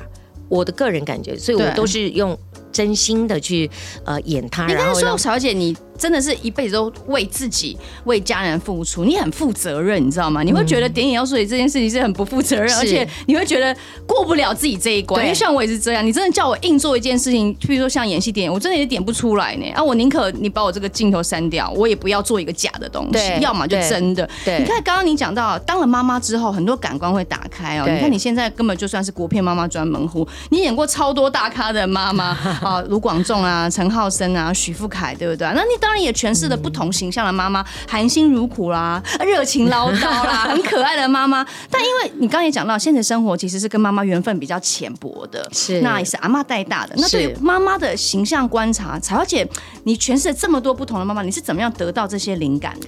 [0.50, 2.38] 我的个人感觉，所以我都是用
[2.72, 3.70] 真心的去
[4.04, 4.66] 呃演他。
[4.66, 5.78] 你刚刚说，后小姐，你。
[6.00, 10.42] 真的是一辈子都为自己、为家人付出，你很负责任，你知道吗？
[10.42, 13.76] 你会觉得点眼药水这件事情是很不负责任，嗯、而且你会觉得
[14.08, 15.22] 过不了自己这一关。
[15.24, 19.70] 因为像我也是这样，你真的叫我硬做一件事情，譬如说像演戏、电影，我真的也点不出来呢。
[19.76, 24.28] 啊，我宁可你把我这个镜头删掉，我也不要做一个假的东西，对要么就真的。
[24.46, 27.86] 对，你看刚刚你讲到，当了妈妈之后，很多感官会打开哦。
[27.86, 32.30] 对你看你现在根本就算是国片妈妈专门户，你演过超多大咖的妈妈
[32.64, 35.48] 啊，卢广仲啊、陈浩森啊、许富凯，对不对？
[35.54, 36.70] 那你当然也诠释了不。
[36.70, 41.44] 同形象的妈妈，含辛茹苦啦，热情唠叨啦， 很可爱的妈妈。
[41.70, 46.94] 但因为你刚刚也讲到，现实生活其实是跟妈妈缘分比较浅薄的，是那也是阿妈带大的。
[46.96, 49.46] 那对于妈妈的形象观察，彩华姐，
[49.84, 52.88] 你诠释了这么多不同的妈妈，你是怎么样得到这些灵感的？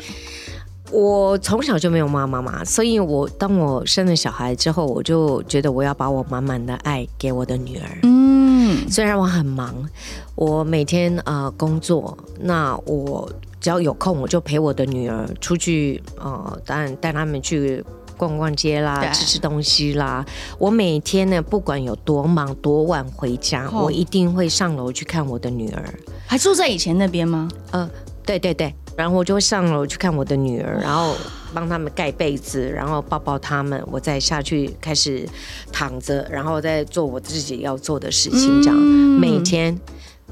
[0.91, 8.07] 我从小就没有妈妈嘛，所以我当我生了小孩之后，我就觉得我要把我满满的爱给我的女儿。
[8.81, 9.73] 嗯，虽然我很忙，
[10.35, 13.31] 我每天呃工作，那我。
[13.61, 17.85] 只要有空，我就陪我的女儿出去，呃，当然带他们去
[18.17, 20.25] 逛逛街啦，吃吃东西啦。
[20.57, 25.93] 我每天呢，不管有多忙多晚回家，哦、我一定会上楼去看我的女儿。
[26.25, 27.47] 还住在以前那边吗？
[27.69, 27.91] 嗯、呃，
[28.25, 28.73] 对对对。
[28.95, 31.15] 然后我就会上楼去看我的女儿，然后
[31.53, 35.27] 帮他们盖被子，然后抱抱他们，我再下去开始
[35.71, 39.77] 躺着，然后再做我自己要做的事情，这样、嗯、每天。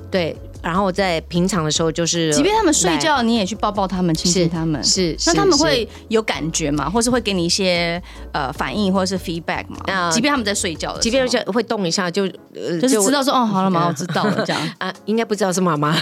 [0.09, 4.81] 对，然后在平常的时候，就是即便他们睡觉，你也去抱抱他们，亲亲他们。
[4.83, 6.89] 是，那他们会有感觉吗？
[6.89, 8.01] 或是会给你一些
[8.31, 9.77] 呃反应，或者是 feedback 吗？
[9.87, 15.93] 啊，即便他们在睡觉的，即便会动一下，就就是知道说哦，好了 嘛，我知道了这样 啊，应该不知道是妈妈。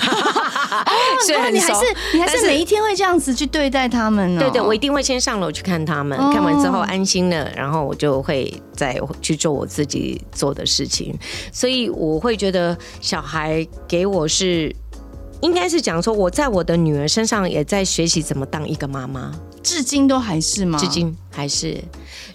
[1.25, 1.81] 所以你还是
[2.13, 4.41] 你还是每一天会这样子去对待他们呢？
[4.41, 11.17] 对对，我一定会先上楼去看他们，看完之后安心了，然后我就会再去做我自己做的事情。
[11.51, 14.75] 所以我会觉得小孩给我是。
[15.41, 20.79] 应该是讲说，我在我的女儿身上也在学习怎么当一个妈妈，至今都还是吗？
[20.79, 21.79] 至今还是，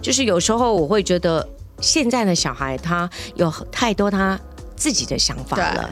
[0.01, 1.45] 就是有时候我会觉得，
[1.81, 4.39] 现在的小孩他有太多他
[4.77, 5.91] 自己的想法了，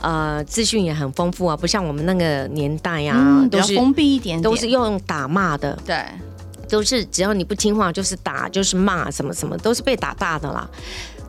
[0.00, 6.04] 呃，资讯也很丰富啊，不像我们那个年代呀、啊嗯，都是封闭一点点，都是用打骂的，对，
[6.68, 10.68] 都是只要你不听话就是打，就是骂，什么什么都是被打大的啦。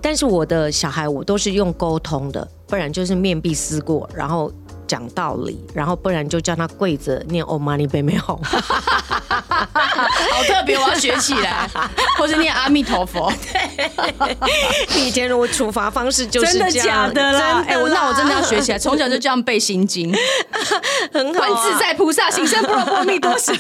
[0.02, 4.52] 但是我的小孩我都是用沟通的，不然就是面壁思过，然后。
[4.86, 8.38] 讲道理，然后不然就叫他跪着念 Om Mani Padme Hum
[9.74, 11.70] 好特别，我要学起来，
[12.18, 13.32] 或是念阿弥陀佛。
[13.52, 14.32] 对，
[15.00, 17.66] 以前我处罚方式就是这样，真的假的啦？
[17.68, 20.14] 哎，我那我真的要学起来，从小就这样背心经，
[21.14, 21.48] 很好、啊。
[21.48, 23.52] 观自在菩萨行深般若波罗蜜多时，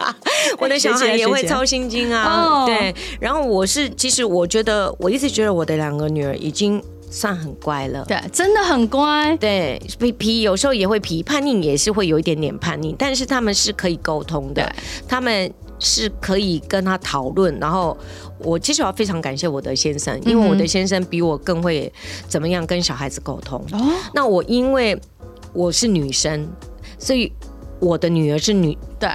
[0.58, 2.64] 我的小孩也会抄心经啊。
[2.66, 6.82] 对，然后我是，其实我觉得，我一直觉得我的两个女儿已经。
[7.10, 9.36] 算很乖了，对，真的很乖。
[9.36, 14.70] 对，皮皮有时候也会皮，叛逆也是会有一点点叛逆，但是他们是可以沟通的，
[15.08, 17.58] 他们是可以跟他讨论。
[17.60, 17.96] 然后
[18.38, 21.92] 我其实我要非常感谢我的先生，因为我的先生比我更会
[22.28, 23.64] 怎么样跟小孩子沟通。
[23.72, 25.00] 哦，那我因为
[25.52, 26.48] 我是女生，
[26.98, 27.32] 所以。
[27.78, 29.08] 我的女儿是女，对，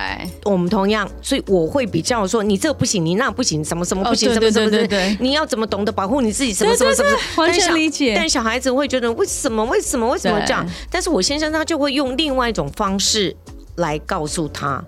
[0.44, 8.14] 我们同样，所以我会比较说，你这个不行，你那不行，什么什么不行，什么什么什么，你要怎么懂得保护你自己，什么什么什么，完全理解。
[8.16, 10.64] 但小孩子会觉得为什么为什么为什么这样？
[10.92, 13.36] 但是我先生他就会用另外一种方式
[13.78, 14.84] 来告诉他，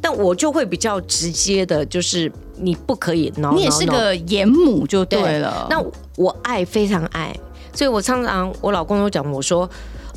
[0.00, 3.30] 但我就会比较直接的，就是你不可以。
[3.54, 5.66] 你也是个严母就对了。
[5.68, 5.78] 那
[6.16, 7.36] 我爱非常爱，
[7.74, 9.68] 所以我常常我老公都讲我说。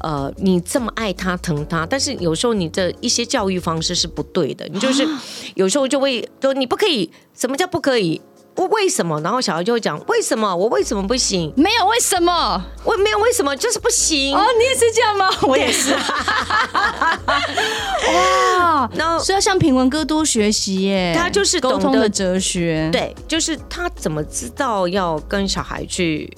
[0.04, 4.68] 呃，你这么爱他、疼他，但是有时候你的一些教育方式是不对的。
[4.72, 5.08] 你就是
[5.56, 8.22] 有时候就会说你不可以，什么叫不可以？
[8.58, 9.20] 我为什么？
[9.22, 10.54] 然后小孩就会讲为什么？
[10.54, 11.54] 我为什么不行？
[11.56, 12.62] 没有为什么？
[12.84, 14.36] 我没有为什么，就是不行。
[14.36, 15.30] 哦，你也是这样吗？
[15.48, 15.94] 我也是。
[18.14, 21.14] 哇，然后所以要向品文哥多学习耶。
[21.18, 26.30] 他就是沟通的哲学，对，就是他怎么知道要跟小孩去。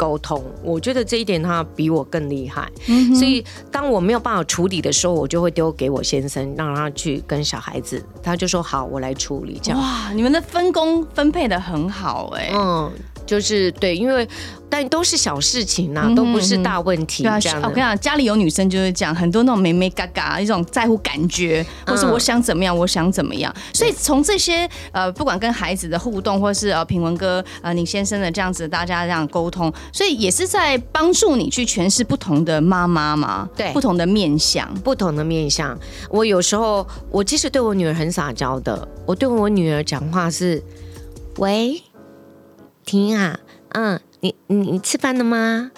[0.00, 9.60] 沟通，我觉得这一点他比我更厉害，嗯，所以当我没有办法处理的时候，我就会丢给我先生，让他去跟小孩子，他就说好，我来处理。
[9.62, 12.90] 这样哇，你们的分工分配的很好哎，嗯。
[13.30, 14.28] 就是对，因为
[14.68, 17.22] 但都是小事情呐、都不是大问题。
[17.22, 23.54] 对啊，我跟你讲，家里有女生就是这样很多那种妹妹嘎嘎，一种在乎感觉，或是我想怎么样，嗯、我想怎么样。
[23.72, 35.78] 所以从这些呃，不管跟孩子的互动，或是呃品文哥呃你先生的这样子，大家这样沟通，所以也是在帮助你去诠释不同的妈妈嘛，对，不同的面相，不同的面相。
[36.10, 40.60] 我有时候我其实对我女儿很撒娇的，我对我女儿讲话是
[41.38, 41.80] 喂。
[42.84, 43.38] 婷啊，
[43.70, 45.70] 嗯，你你你吃饭了吗？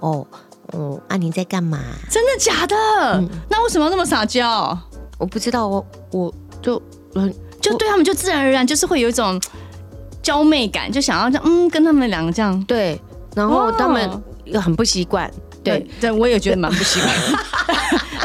[0.00, 0.26] 哦，
[0.72, 1.78] 哦，啊，你在干嘛？
[2.10, 2.76] 真的假的？
[3.14, 4.76] 嗯、那为什么要那么撒娇？
[5.18, 6.80] 我不知道，我我就
[7.14, 9.40] 嗯，就对他们就自然而然就是会有一种
[10.22, 13.00] 娇媚感，就想要这样嗯，跟他们两个这样对，
[13.34, 15.30] 然后他们又很不习惯，
[15.62, 17.14] 对对，对，我也觉得蛮不习惯。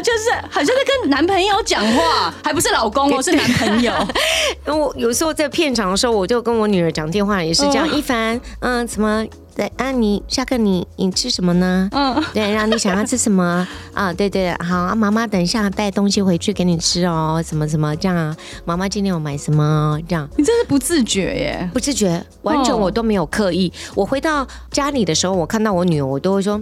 [0.00, 3.92] 就是好像在跟男朋友讲话，还不是老公哦，是男朋友。
[4.66, 7.88] 我有时候在片场的时候，我就跟我女儿讲电话，也是这样。
[7.90, 9.26] 一凡，嗯，怎么？
[9.56, 11.88] 对啊，你下课你你吃什么呢？
[11.92, 14.12] 嗯，对，然后你想要吃什么啊？
[14.12, 17.42] 对对，好啊，妈妈等一下带东西回去给你吃哦。
[17.42, 18.36] 什么什么这样啊？
[18.66, 19.98] 妈妈今天有买什么？
[20.06, 23.72] 这样，你真是不自觉耶，不自觉，完全我都没有刻意。
[23.94, 26.60] 我回到家里的时候，我看到我女儿，我都会说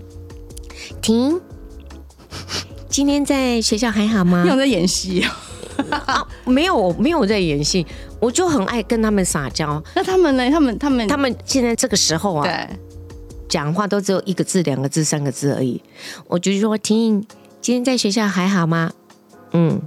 [1.03, 1.41] 停。
[2.95, 4.45] 今天在学校还好吗？
[4.45, 5.21] 你有在演戏
[5.91, 6.25] 啊？
[6.45, 7.85] 没有，没有在演戏。
[8.21, 9.83] 我就很爱跟他们撒娇。
[9.97, 10.49] 那他们呢？
[10.49, 12.79] 他们他们他们现在这个时候啊，对，
[13.49, 15.83] 讲话都只有一个字、两个字、三个字而已。
[16.29, 17.27] 我就说：“听，
[17.61, 18.93] 今天在学校还好吗？”
[19.51, 19.83] 嗯，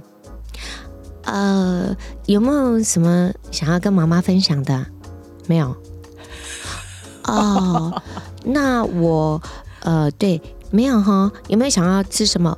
[1.24, 4.84] 呃，有没有什么想要跟妈妈分享的？
[5.46, 5.74] 没有。
[7.24, 8.02] 哦，
[8.44, 9.40] 那我
[9.80, 10.38] 呃，对，
[10.70, 11.32] 没有哈。
[11.46, 12.54] 有没有想要吃什么？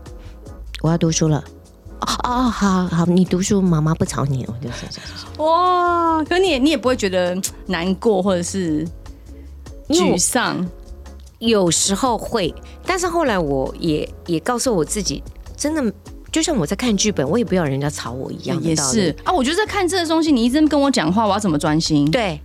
[0.83, 1.45] 我要读书了，
[2.01, 4.89] 哦哦，好好，你读书，妈妈不吵你，我就说
[5.37, 8.87] 说哇，可你也你也不会觉得难过或者是
[9.89, 10.67] 沮丧，
[11.39, 12.55] 有时候会，
[12.87, 15.23] 但是后来我也也告诉我自己，
[15.57, 15.93] 真的
[16.33, 19.15] 就像我在看剧本，我也不要人家吵我一样，也是。
[19.25, 22.11] 啊，我觉得在看这个东西，你一直跟我讲话，我要怎么专心？
[22.11, 22.41] 对，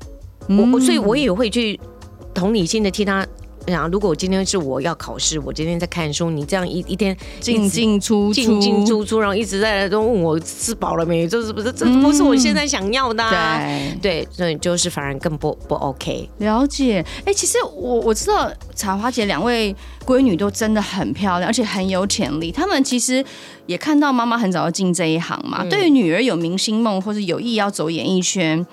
[0.49, 1.79] 我我所以我也会去
[2.33, 3.25] 同理心的替他。
[3.73, 13.97] 想，如果我今天是我要考试，我今天在看书，你这样一一天进进出出进进出出，然后一直在都问我吃饱了没，这是不是这不是我现在想要的、啊嗯？
[14.01, 16.29] 对对，所以就是反而更不不 OK。
[16.37, 19.75] 了解，哎、欸，其实我我知道彩花姐两位
[20.05, 22.51] 闺女都真的很漂亮，而且很有潜力。
[22.51, 23.23] 她们其实
[23.65, 28.65] 也看到妈妈很早就进这一行嘛，嗯、对于女儿有明星梦或者有意要走演艺圈。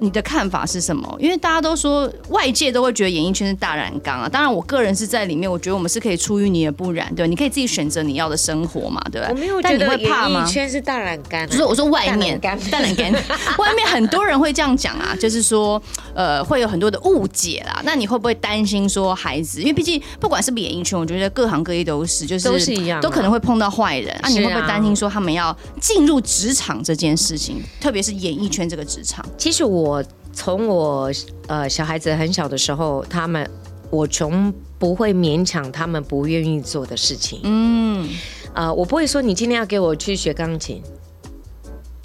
[0.00, 1.16] 你的看法是什么？
[1.18, 4.28] 因为大家都说外界都会觉得演艺圈是大染缸啊。
[4.28, 9.28] 当然，我个人是在里面，我觉得我们是可以出淤泥而不染，对，你可以自己选择你要的生活嘛，对吧？
[9.30, 13.12] 我没有觉得演艺圈是大染缸，就是我说外面大染缸，
[13.58, 15.80] 外面很多人会这样讲啊，就是说
[16.14, 17.80] 呃会有很多的误解啦。
[17.84, 19.60] 那你会不会担心说孩子？
[19.60, 24.28] 因为毕竟不管是不是演艺圈，我觉得各行各业都是，就是都是一样，都可能会碰到坏人啊。
[24.28, 29.24] 你会不会担心说他们要进入职场这件事情，特别是演艺圈这个职场？
[29.36, 29.87] 其实我。
[30.32, 31.10] 从我
[31.48, 33.48] 呃小孩子很小的时候，他们
[33.90, 37.40] 我从不会勉强他们不愿意做的事情。
[37.42, 38.08] 嗯，
[38.54, 40.80] 呃，我不会说你今天要给我去学钢琴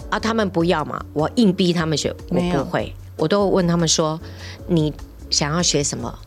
[0.09, 4.19] 啊，他们不要嘛，我硬逼他们学，我不会，我都问他们说，
[4.67, 4.91] 你
[5.29, 6.17] 想要学什么？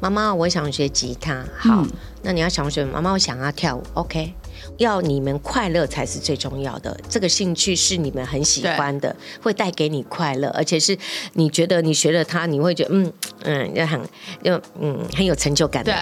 [0.00, 1.44] 妈妈，我想学吉他。
[1.56, 1.90] 好，嗯、
[2.22, 3.82] 那你要想学妈妈，我想要跳舞。
[3.94, 4.32] OK。
[4.78, 10.96] 要你们快乐才是最重要的，这个兴趣是你们很喜欢的，会带给你快乐，而且是
[11.34, 13.12] 你觉得你学了它，你会觉得嗯
[13.44, 14.00] 嗯，要很
[14.42, 15.92] 要嗯很有成就感的。
[15.92, 16.00] 对，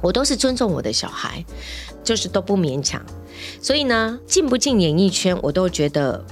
[0.00, 1.44] 我都是尊重我的小孩，
[2.02, 3.00] 就是都不勉强。
[3.60, 6.24] 所以呢，进不进演艺圈，我都觉得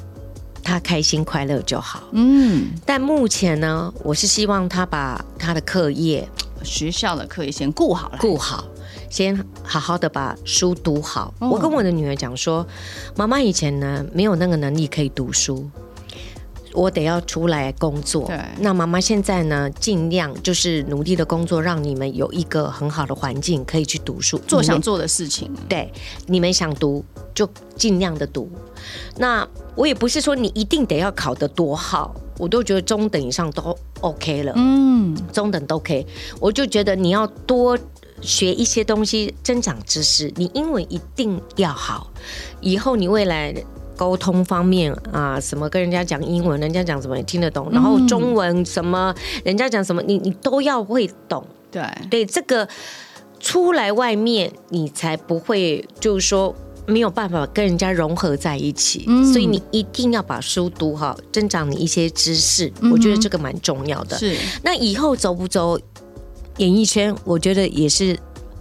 [0.62, 2.04] 他开心快乐就好。
[2.12, 6.28] 嗯，但目前呢，我是希望他把他的课业、
[6.62, 8.64] 学校的课业先顾好了，顾好。
[9.10, 11.34] 先好好的把书读好。
[11.40, 12.66] 我跟我的女儿讲说，
[13.16, 15.68] 妈妈以前呢没有那个能力可以读书，
[16.72, 18.26] 我得要出来工作。
[18.26, 25.52] 对，那妈妈现在呢，尽量就是努力的工作，让你们有一个很好的环境可以去读书，做想做的事情。
[25.68, 25.92] 对，
[26.26, 27.04] 你们想读
[27.34, 27.46] 就
[27.76, 28.48] 尽量的读。
[29.18, 34.52] 那我也不是说你一定得要考得多好，我都觉得中等以上都 OK 了。
[34.54, 36.06] 嗯，中等都 OK。
[36.38, 37.76] 我就觉得你要多。
[38.20, 40.32] 学一些东西，增长知识。
[40.36, 42.10] 你英文一定要好，
[42.60, 43.54] 以后你未来
[43.96, 49.14] 沟通方面啊，什么跟人家讲英文，人家讲什么你听得懂，然后中文什么，
[49.44, 51.44] 人家讲什么你你都要会懂。
[51.70, 52.68] 对对，这个
[53.38, 56.54] 出来外面你才不会就是说
[56.86, 59.04] 没有办法跟人家融合在一起。
[59.06, 62.72] 嗯，所以你一定要把书读好，增长你一些知识。
[62.90, 64.18] 我觉得这个蛮重要的。
[64.18, 65.78] 是，那以后走不走？
[66.60, 68.16] 演艺圈，我觉得也是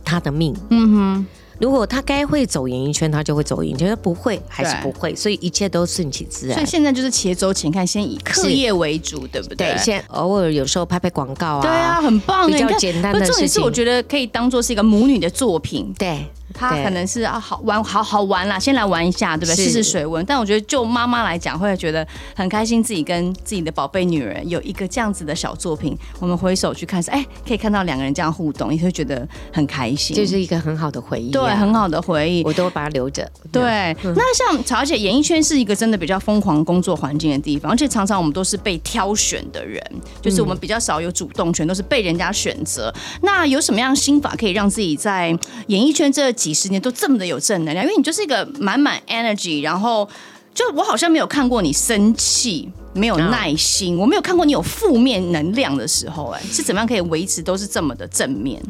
[0.05, 0.55] 他的命。
[0.69, 1.25] 嗯哼，
[1.59, 5.13] 如果他该会走演艺圈，他就会走演艺圈；他不会，还是不会。
[5.13, 6.55] 所以一切都顺其自然。
[6.55, 9.73] 所以现在就是且走且看，先以课业为主，对不对？
[9.73, 13.33] 对，先偶尔有时候拍拍广告啊，对啊，很棒，比较简单的事情。
[13.33, 15.93] 重点是我觉得可以当做是一个母女的作品。
[15.97, 16.25] 对。
[16.59, 19.65] 他可能是啊，好玩，好好玩啦，先来玩一下，对不对？
[19.65, 20.23] 试试水温。
[20.25, 22.05] 但我觉得，就妈妈来讲，会觉得
[22.35, 25.97] 很开心，自己跟自己的宝贝女儿有一个这样子的小作品。
[26.19, 31.33] 我们回首去看，哎，可以看到两个人这样互动，也会觉得很开心，这是一个很好的回忆啊。
[31.33, 33.29] 对，很好的回忆，我都把它留着。
[33.51, 39.81] 对，嗯，那像曹姐，演艺圈是一个真的比较疯狂工作环境的地方，而且常常我们都是被挑选的人，
[40.21, 42.93] 就是我们比较少有主动权，都是被人家选择。
[43.21, 45.29] 那有什么样心法可以让自己在
[45.67, 50.07] 演艺圈这几十年都这么的有正能量，因为你就是一个满满 energy，然后
[50.53, 58.61] 就我好像没有看过你生气，没有耐心，我没有看过你有负面能量的时候，哎，是怎么样可以维持都是这么的正面？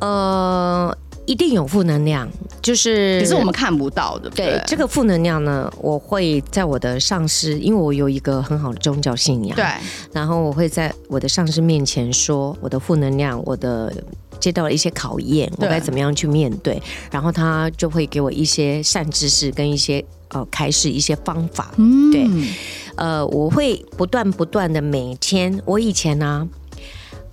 [0.00, 0.94] 呃，
[1.24, 2.28] 一定有负能量，
[2.60, 4.28] 就是可是我们看不到的。
[4.30, 9.64] 对，对，这个负能量呢，我会在我的上司，因为我有一个很好的宗教信仰，对，
[10.12, 13.92] 然后我会在我的上司面前说我的负能量，我的。
[14.46, 16.80] 接到了一些考验，我该怎么样去面对？
[17.10, 21.72] 然后他就会给我一些善知识跟一些呃开始一些方法。
[21.78, 22.28] 嗯，对，
[22.94, 26.48] 呃，我会不断不断的每天，我以前呢，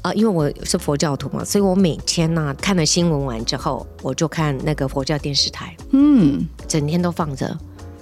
[0.02, 7.56] 啊、呃，因为我是佛教徒嘛，所以我每天呢看了新闻完之后，我就看那个佛教电视台，嗯，整天都放着，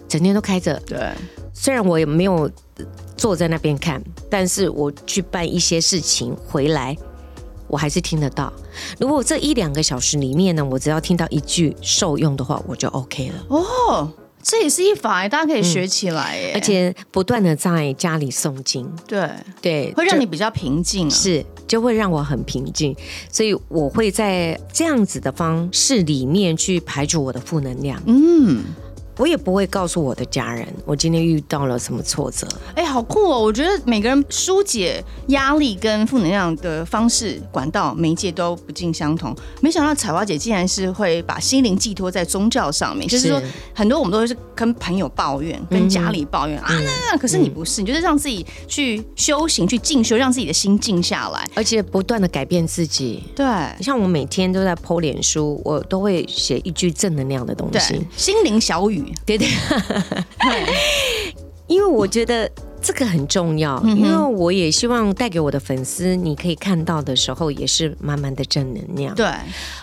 [0.08, 0.82] 整天都开着。
[0.88, 0.98] 对，
[1.54, 2.50] 虽然我也没有
[3.18, 6.96] 坐在那边看，但是我去办一些事情回来。
[7.72, 8.52] 我还是听得到。
[9.00, 13.46] 如果这一两个小时里面呢，我只要听到一句受用的话，我就 OK 了。
[13.48, 14.12] 哦，
[14.44, 16.52] 这也是一法，大家可以学起来耶。
[16.54, 19.30] 而且不断的在家里诵经，对
[19.62, 21.10] 对，会让你比较平静啊。
[21.10, 22.94] 是，就会让我很平静。
[23.32, 28.02] 所以我会在这样子的方式里面去排除我的负能量。
[28.06, 28.66] 嗯。
[29.18, 32.48] 我也不会告诉我的家人，我今天遇到了什么挫折。
[32.76, 33.40] 哎、欸，好酷哦！
[33.42, 39.36] 我觉得每个人疏解压力跟负能量的方式、管道、媒介都不尽相同。
[39.60, 43.42] 没想到彩花姐竟然是会把心灵寄托在宗教上面，是就是说
[43.76, 46.82] 很多我们都是跟朋友抱怨、跟家里抱怨、嗯、啊，
[47.12, 53.24] 那可是你不是，嗯、你就是让自己去修行、去进修，让自己的心静下来，而且不断的改变自己。
[53.36, 53.46] 对，
[53.82, 59.01] 像我每天都在 po 脸书，我都会写一句正能量的东西，心灵小语。
[59.26, 59.48] 对对，
[61.68, 62.50] 因为我觉得
[62.82, 69.28] 这个很重要，嗯、因为我也希望带给我的粉丝，你可以看到的时候也是满满的正能量，对，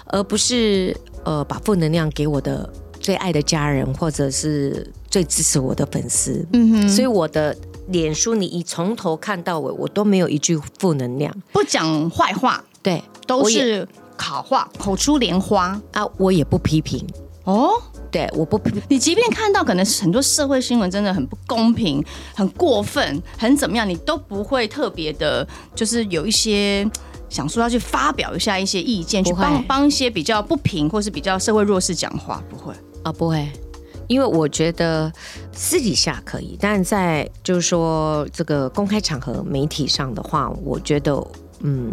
[0.06, 0.94] 而不是
[1.24, 2.68] 呃把负能量给我的
[3.00, 6.44] 最爱的家人或者是最支持我的粉丝。
[6.52, 7.56] 嗯哼，所以我的
[7.88, 15.80] 脸书你一从头看到尾，我都没有一句负能量，不讲坏话，对，都是好话，口出莲花。
[15.92, 17.06] 啊，我也不批评。
[17.44, 17.70] 哦。
[18.10, 22.02] 对，我不，你即便看到可能很多社会新闻真的很不公平、
[22.34, 26.88] 很过分、很怎么样，你都不会特别的，就是有一些
[27.28, 33.46] 想说要去发表一下一些意见，去帮帮一些比较不平或是比较社会弱势讲话，不会啊，不会，
[34.06, 35.12] 因为我觉得
[35.52, 41.26] 私底下可以，但在就是说这个公开场合、媒体上的话，我觉得
[41.60, 41.92] 嗯。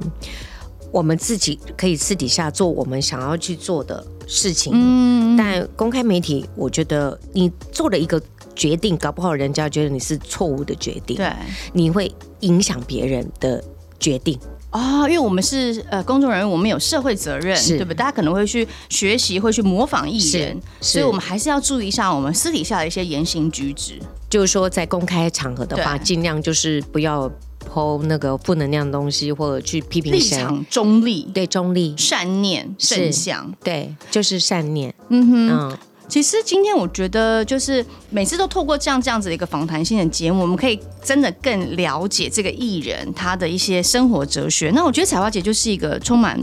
[0.92, 8.22] 我们自己可以私底下做我们想要去做的事情，嗯，但公开媒体，我觉得你做了一个
[8.56, 11.32] 决定，搞不好人家觉得你是错误的决定，对，
[11.74, 13.64] 你会影响别人的
[14.00, 14.40] 决定。
[14.70, 17.96] 啊，因为我们是呃公众人物，我们有社会责任，对不对？
[17.96, 23.98] 大家可能会去学习，会去模仿艺人，所以我们还是要注意一下我们私底下的一些言行举止，
[24.30, 27.32] 就是说在公开场合的话，尽量就是不要。
[27.66, 34.94] 抛那个负能量的东西，或者去批评谁，立场中立，对，中立，善念正向，对，就是善念。
[35.10, 44.72] 嗯哼，嗯，其实今天我觉得，就是每次都透过这样这样子的一个访谈性的节目，我们可以真的更了解这个艺人他的一些生活哲学。
[44.76, 46.40] 那我觉得彩花姐就是一个充满。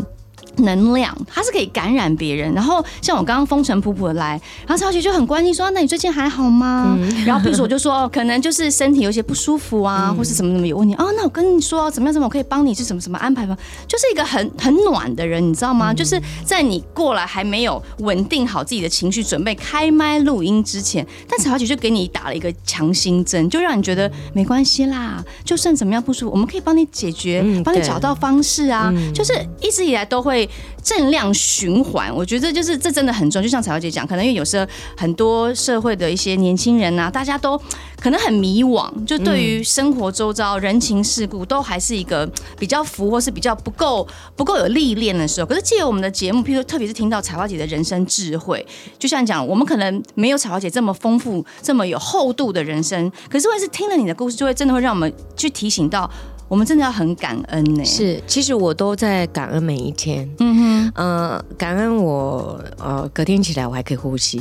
[0.58, 2.52] 能量，它是可以感染别人。
[2.52, 13.56] 然后像我刚刚风尘仆仆的来，然后采姐就很关心说：“那你最近还好吗？”嗯、然后比如说我就说：“可能就是身体有些不舒服啊，嗯、或是什么什么有问题啊。”那我跟你说怎么样怎么，我可以帮你是什么什么安排吗？
[13.88, 15.92] 就是一个很很暖的人，你知道吗？
[15.92, 28.92] 嗯、就是在你过来还没有稳定好自己的情绪，准备开麦录音之前，但采姐就给你打了一个强心针，就让你觉得没关系啦，就算怎么样不舒服，我们可以帮你解决，帮你找到方式啊。
[28.94, 30.41] 嗯、就是一直以来都会。
[30.82, 33.42] 正量循环，我觉得就是这真的很重要。
[33.42, 34.66] 就像彩华姐讲，可能因为有时候
[34.96, 37.56] 很多社会的一些年轻人呐、啊，大家都
[38.00, 42.28] 可能很迷惘，就对于生活周遭人情世故都还是一个
[42.58, 45.46] 比较浮或是比较不够不够有历练的时候。
[45.46, 48.66] 可是借由我们的节目，譬如说特别是听到采花姐的人生智慧，
[48.98, 56.10] 就像讲我们可能没有采花姐这么丰富、这么有厚度的人生，可是会是听了你的故事，就会真的会让我们去提醒到。
[56.48, 57.84] 我们真的要很感恩呢。
[57.84, 60.28] 是，其实我都在感恩每一天。
[60.38, 64.40] 嗯哼，呃，感恩我呃隔天起来我还可以呼吸，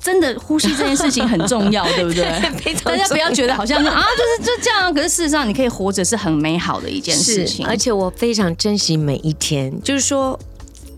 [0.00, 2.24] 真的呼吸这件事情很重要，对不对？
[2.84, 4.92] 大家不要觉得好像啊，就是就这样。
[4.94, 7.66] 可是事实上，你可以活着是很美好的一件事情。
[7.66, 10.38] 而且我非常珍惜每一天，就是说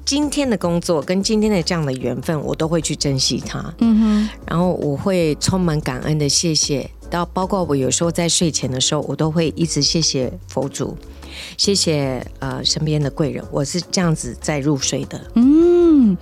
[0.05, 3.74] 今天的工作跟今天的这样的缘分，我都会去珍惜它。
[3.79, 6.91] 嗯哼，然后我会充满感恩的谢谢。
[7.11, 10.96] 到包括我有时候在睡前的时候，我都会一直谢谢佛祖，
[11.57, 15.20] 谢谢呃身边的贵人，我是这样子在入睡的。
[15.34, 16.16] 嗯。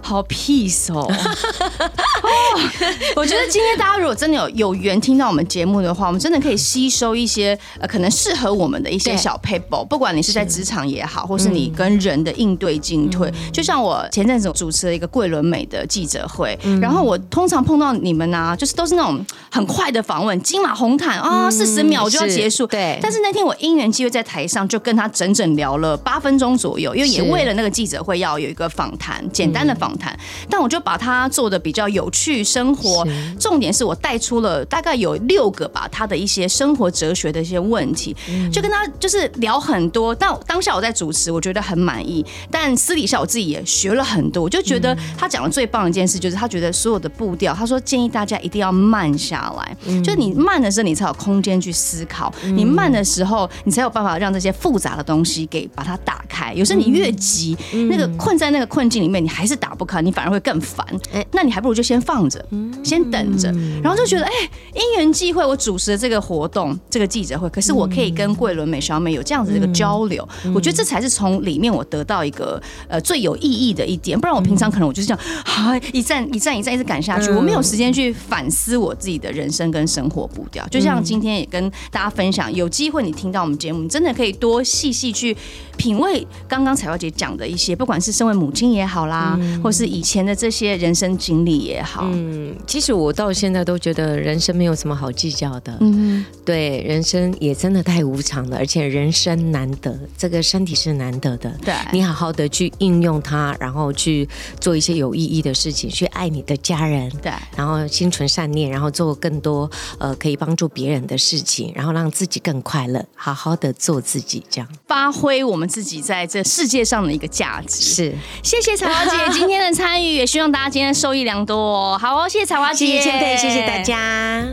[0.00, 1.00] 好 peace 哦！
[1.00, 2.60] 哦，
[3.14, 13.30] 我觉得今天大家如果真的有有缘听到我们节目的话，我们真的可以吸收一些呃可能适合我们的一些小 paper，，不管你是在职场也好，或是你跟人的应对进退。
[13.52, 22.66] 就像我前阵子主持了一个桂纶镁的记者会，然后我通常碰到你们啊，就是都是那种很快的访问，金马红毯啊，四十秒就要结束。
[22.66, 22.98] 对。
[23.02, 29.87] 但是那天我因缘机会在台上就跟他整整聊了八分钟左右，因为也为了那个记者会要有一个访谈，简单的访。
[29.96, 30.18] 谈，
[30.50, 33.06] 但我就把它做的比较有趣，生活
[33.38, 38.16] 重点是我带出了大概有六个吧，他的一些生活哲学的一些问题，
[38.52, 40.14] 就跟他就是聊很多。
[40.14, 44.42] 但当下我在主持，我觉得很满意，但私底下我自己也学了很多。
[44.42, 56.38] 我就觉得他讲的最棒的一件事，就是他觉得所有的步调，他说建议大家一定要慢下来，就是你慢的时候，你才有空间去思考；你慢的时候，你才有办法让这些复杂的东西给把它打开。
[56.38, 56.52] 开。
[56.54, 60.84] 有时候你越急，嗯、那个困在那个困境里面，你还是打不开，你反而会更烦。
[61.12, 62.44] 哎，那你还不如就先放着，
[62.82, 63.50] 先等着，
[63.82, 64.32] 然后就觉得哎，
[64.74, 74.18] 因缘际会，我主持的这个活动，这个记者会，可是我可以跟桂纶镁、小美有这样子的一个交流，我觉得这才是从里面我得到一个呃最有意义的一点。
[74.18, 80.66] 不然我平常可能我就是这样，啊，一站一站一站一直赶下去，我没有时间去反思我自己的人生跟生活步调。
[80.68, 85.36] 就像今天也跟大家分享，有机会你听到我们节目，你真的可以多细细去
[85.76, 92.08] 品味刚刚彩华姐讲的一些，不管是身为母亲也好啦，或是以前的这些人生经历也好。
[92.12, 95.76] 嗯，其实我到现在都觉得人生没有什么好计较的。
[95.80, 101.50] 嗯，对，人生也真的太无常了，而且人生难得，这个身体是难得的。
[101.64, 104.28] 对，你好好的去应用它，然后去
[104.60, 107.10] 做一些有意义的事情，去爱你的家人。
[107.22, 117.82] 对，然后心存善念，然后做更多呃可以帮助别人的事情，然后让自己更快乐，好好的做自己，这样发挥我们自己在这世界上的一个价值。
[117.82, 121.98] 是，谢谢彩华姐今天天的参与，也希望大家今天受益良多、哦。
[122.00, 124.44] 好哦，谢谢彩花姐，谢谢千，谢谢大家。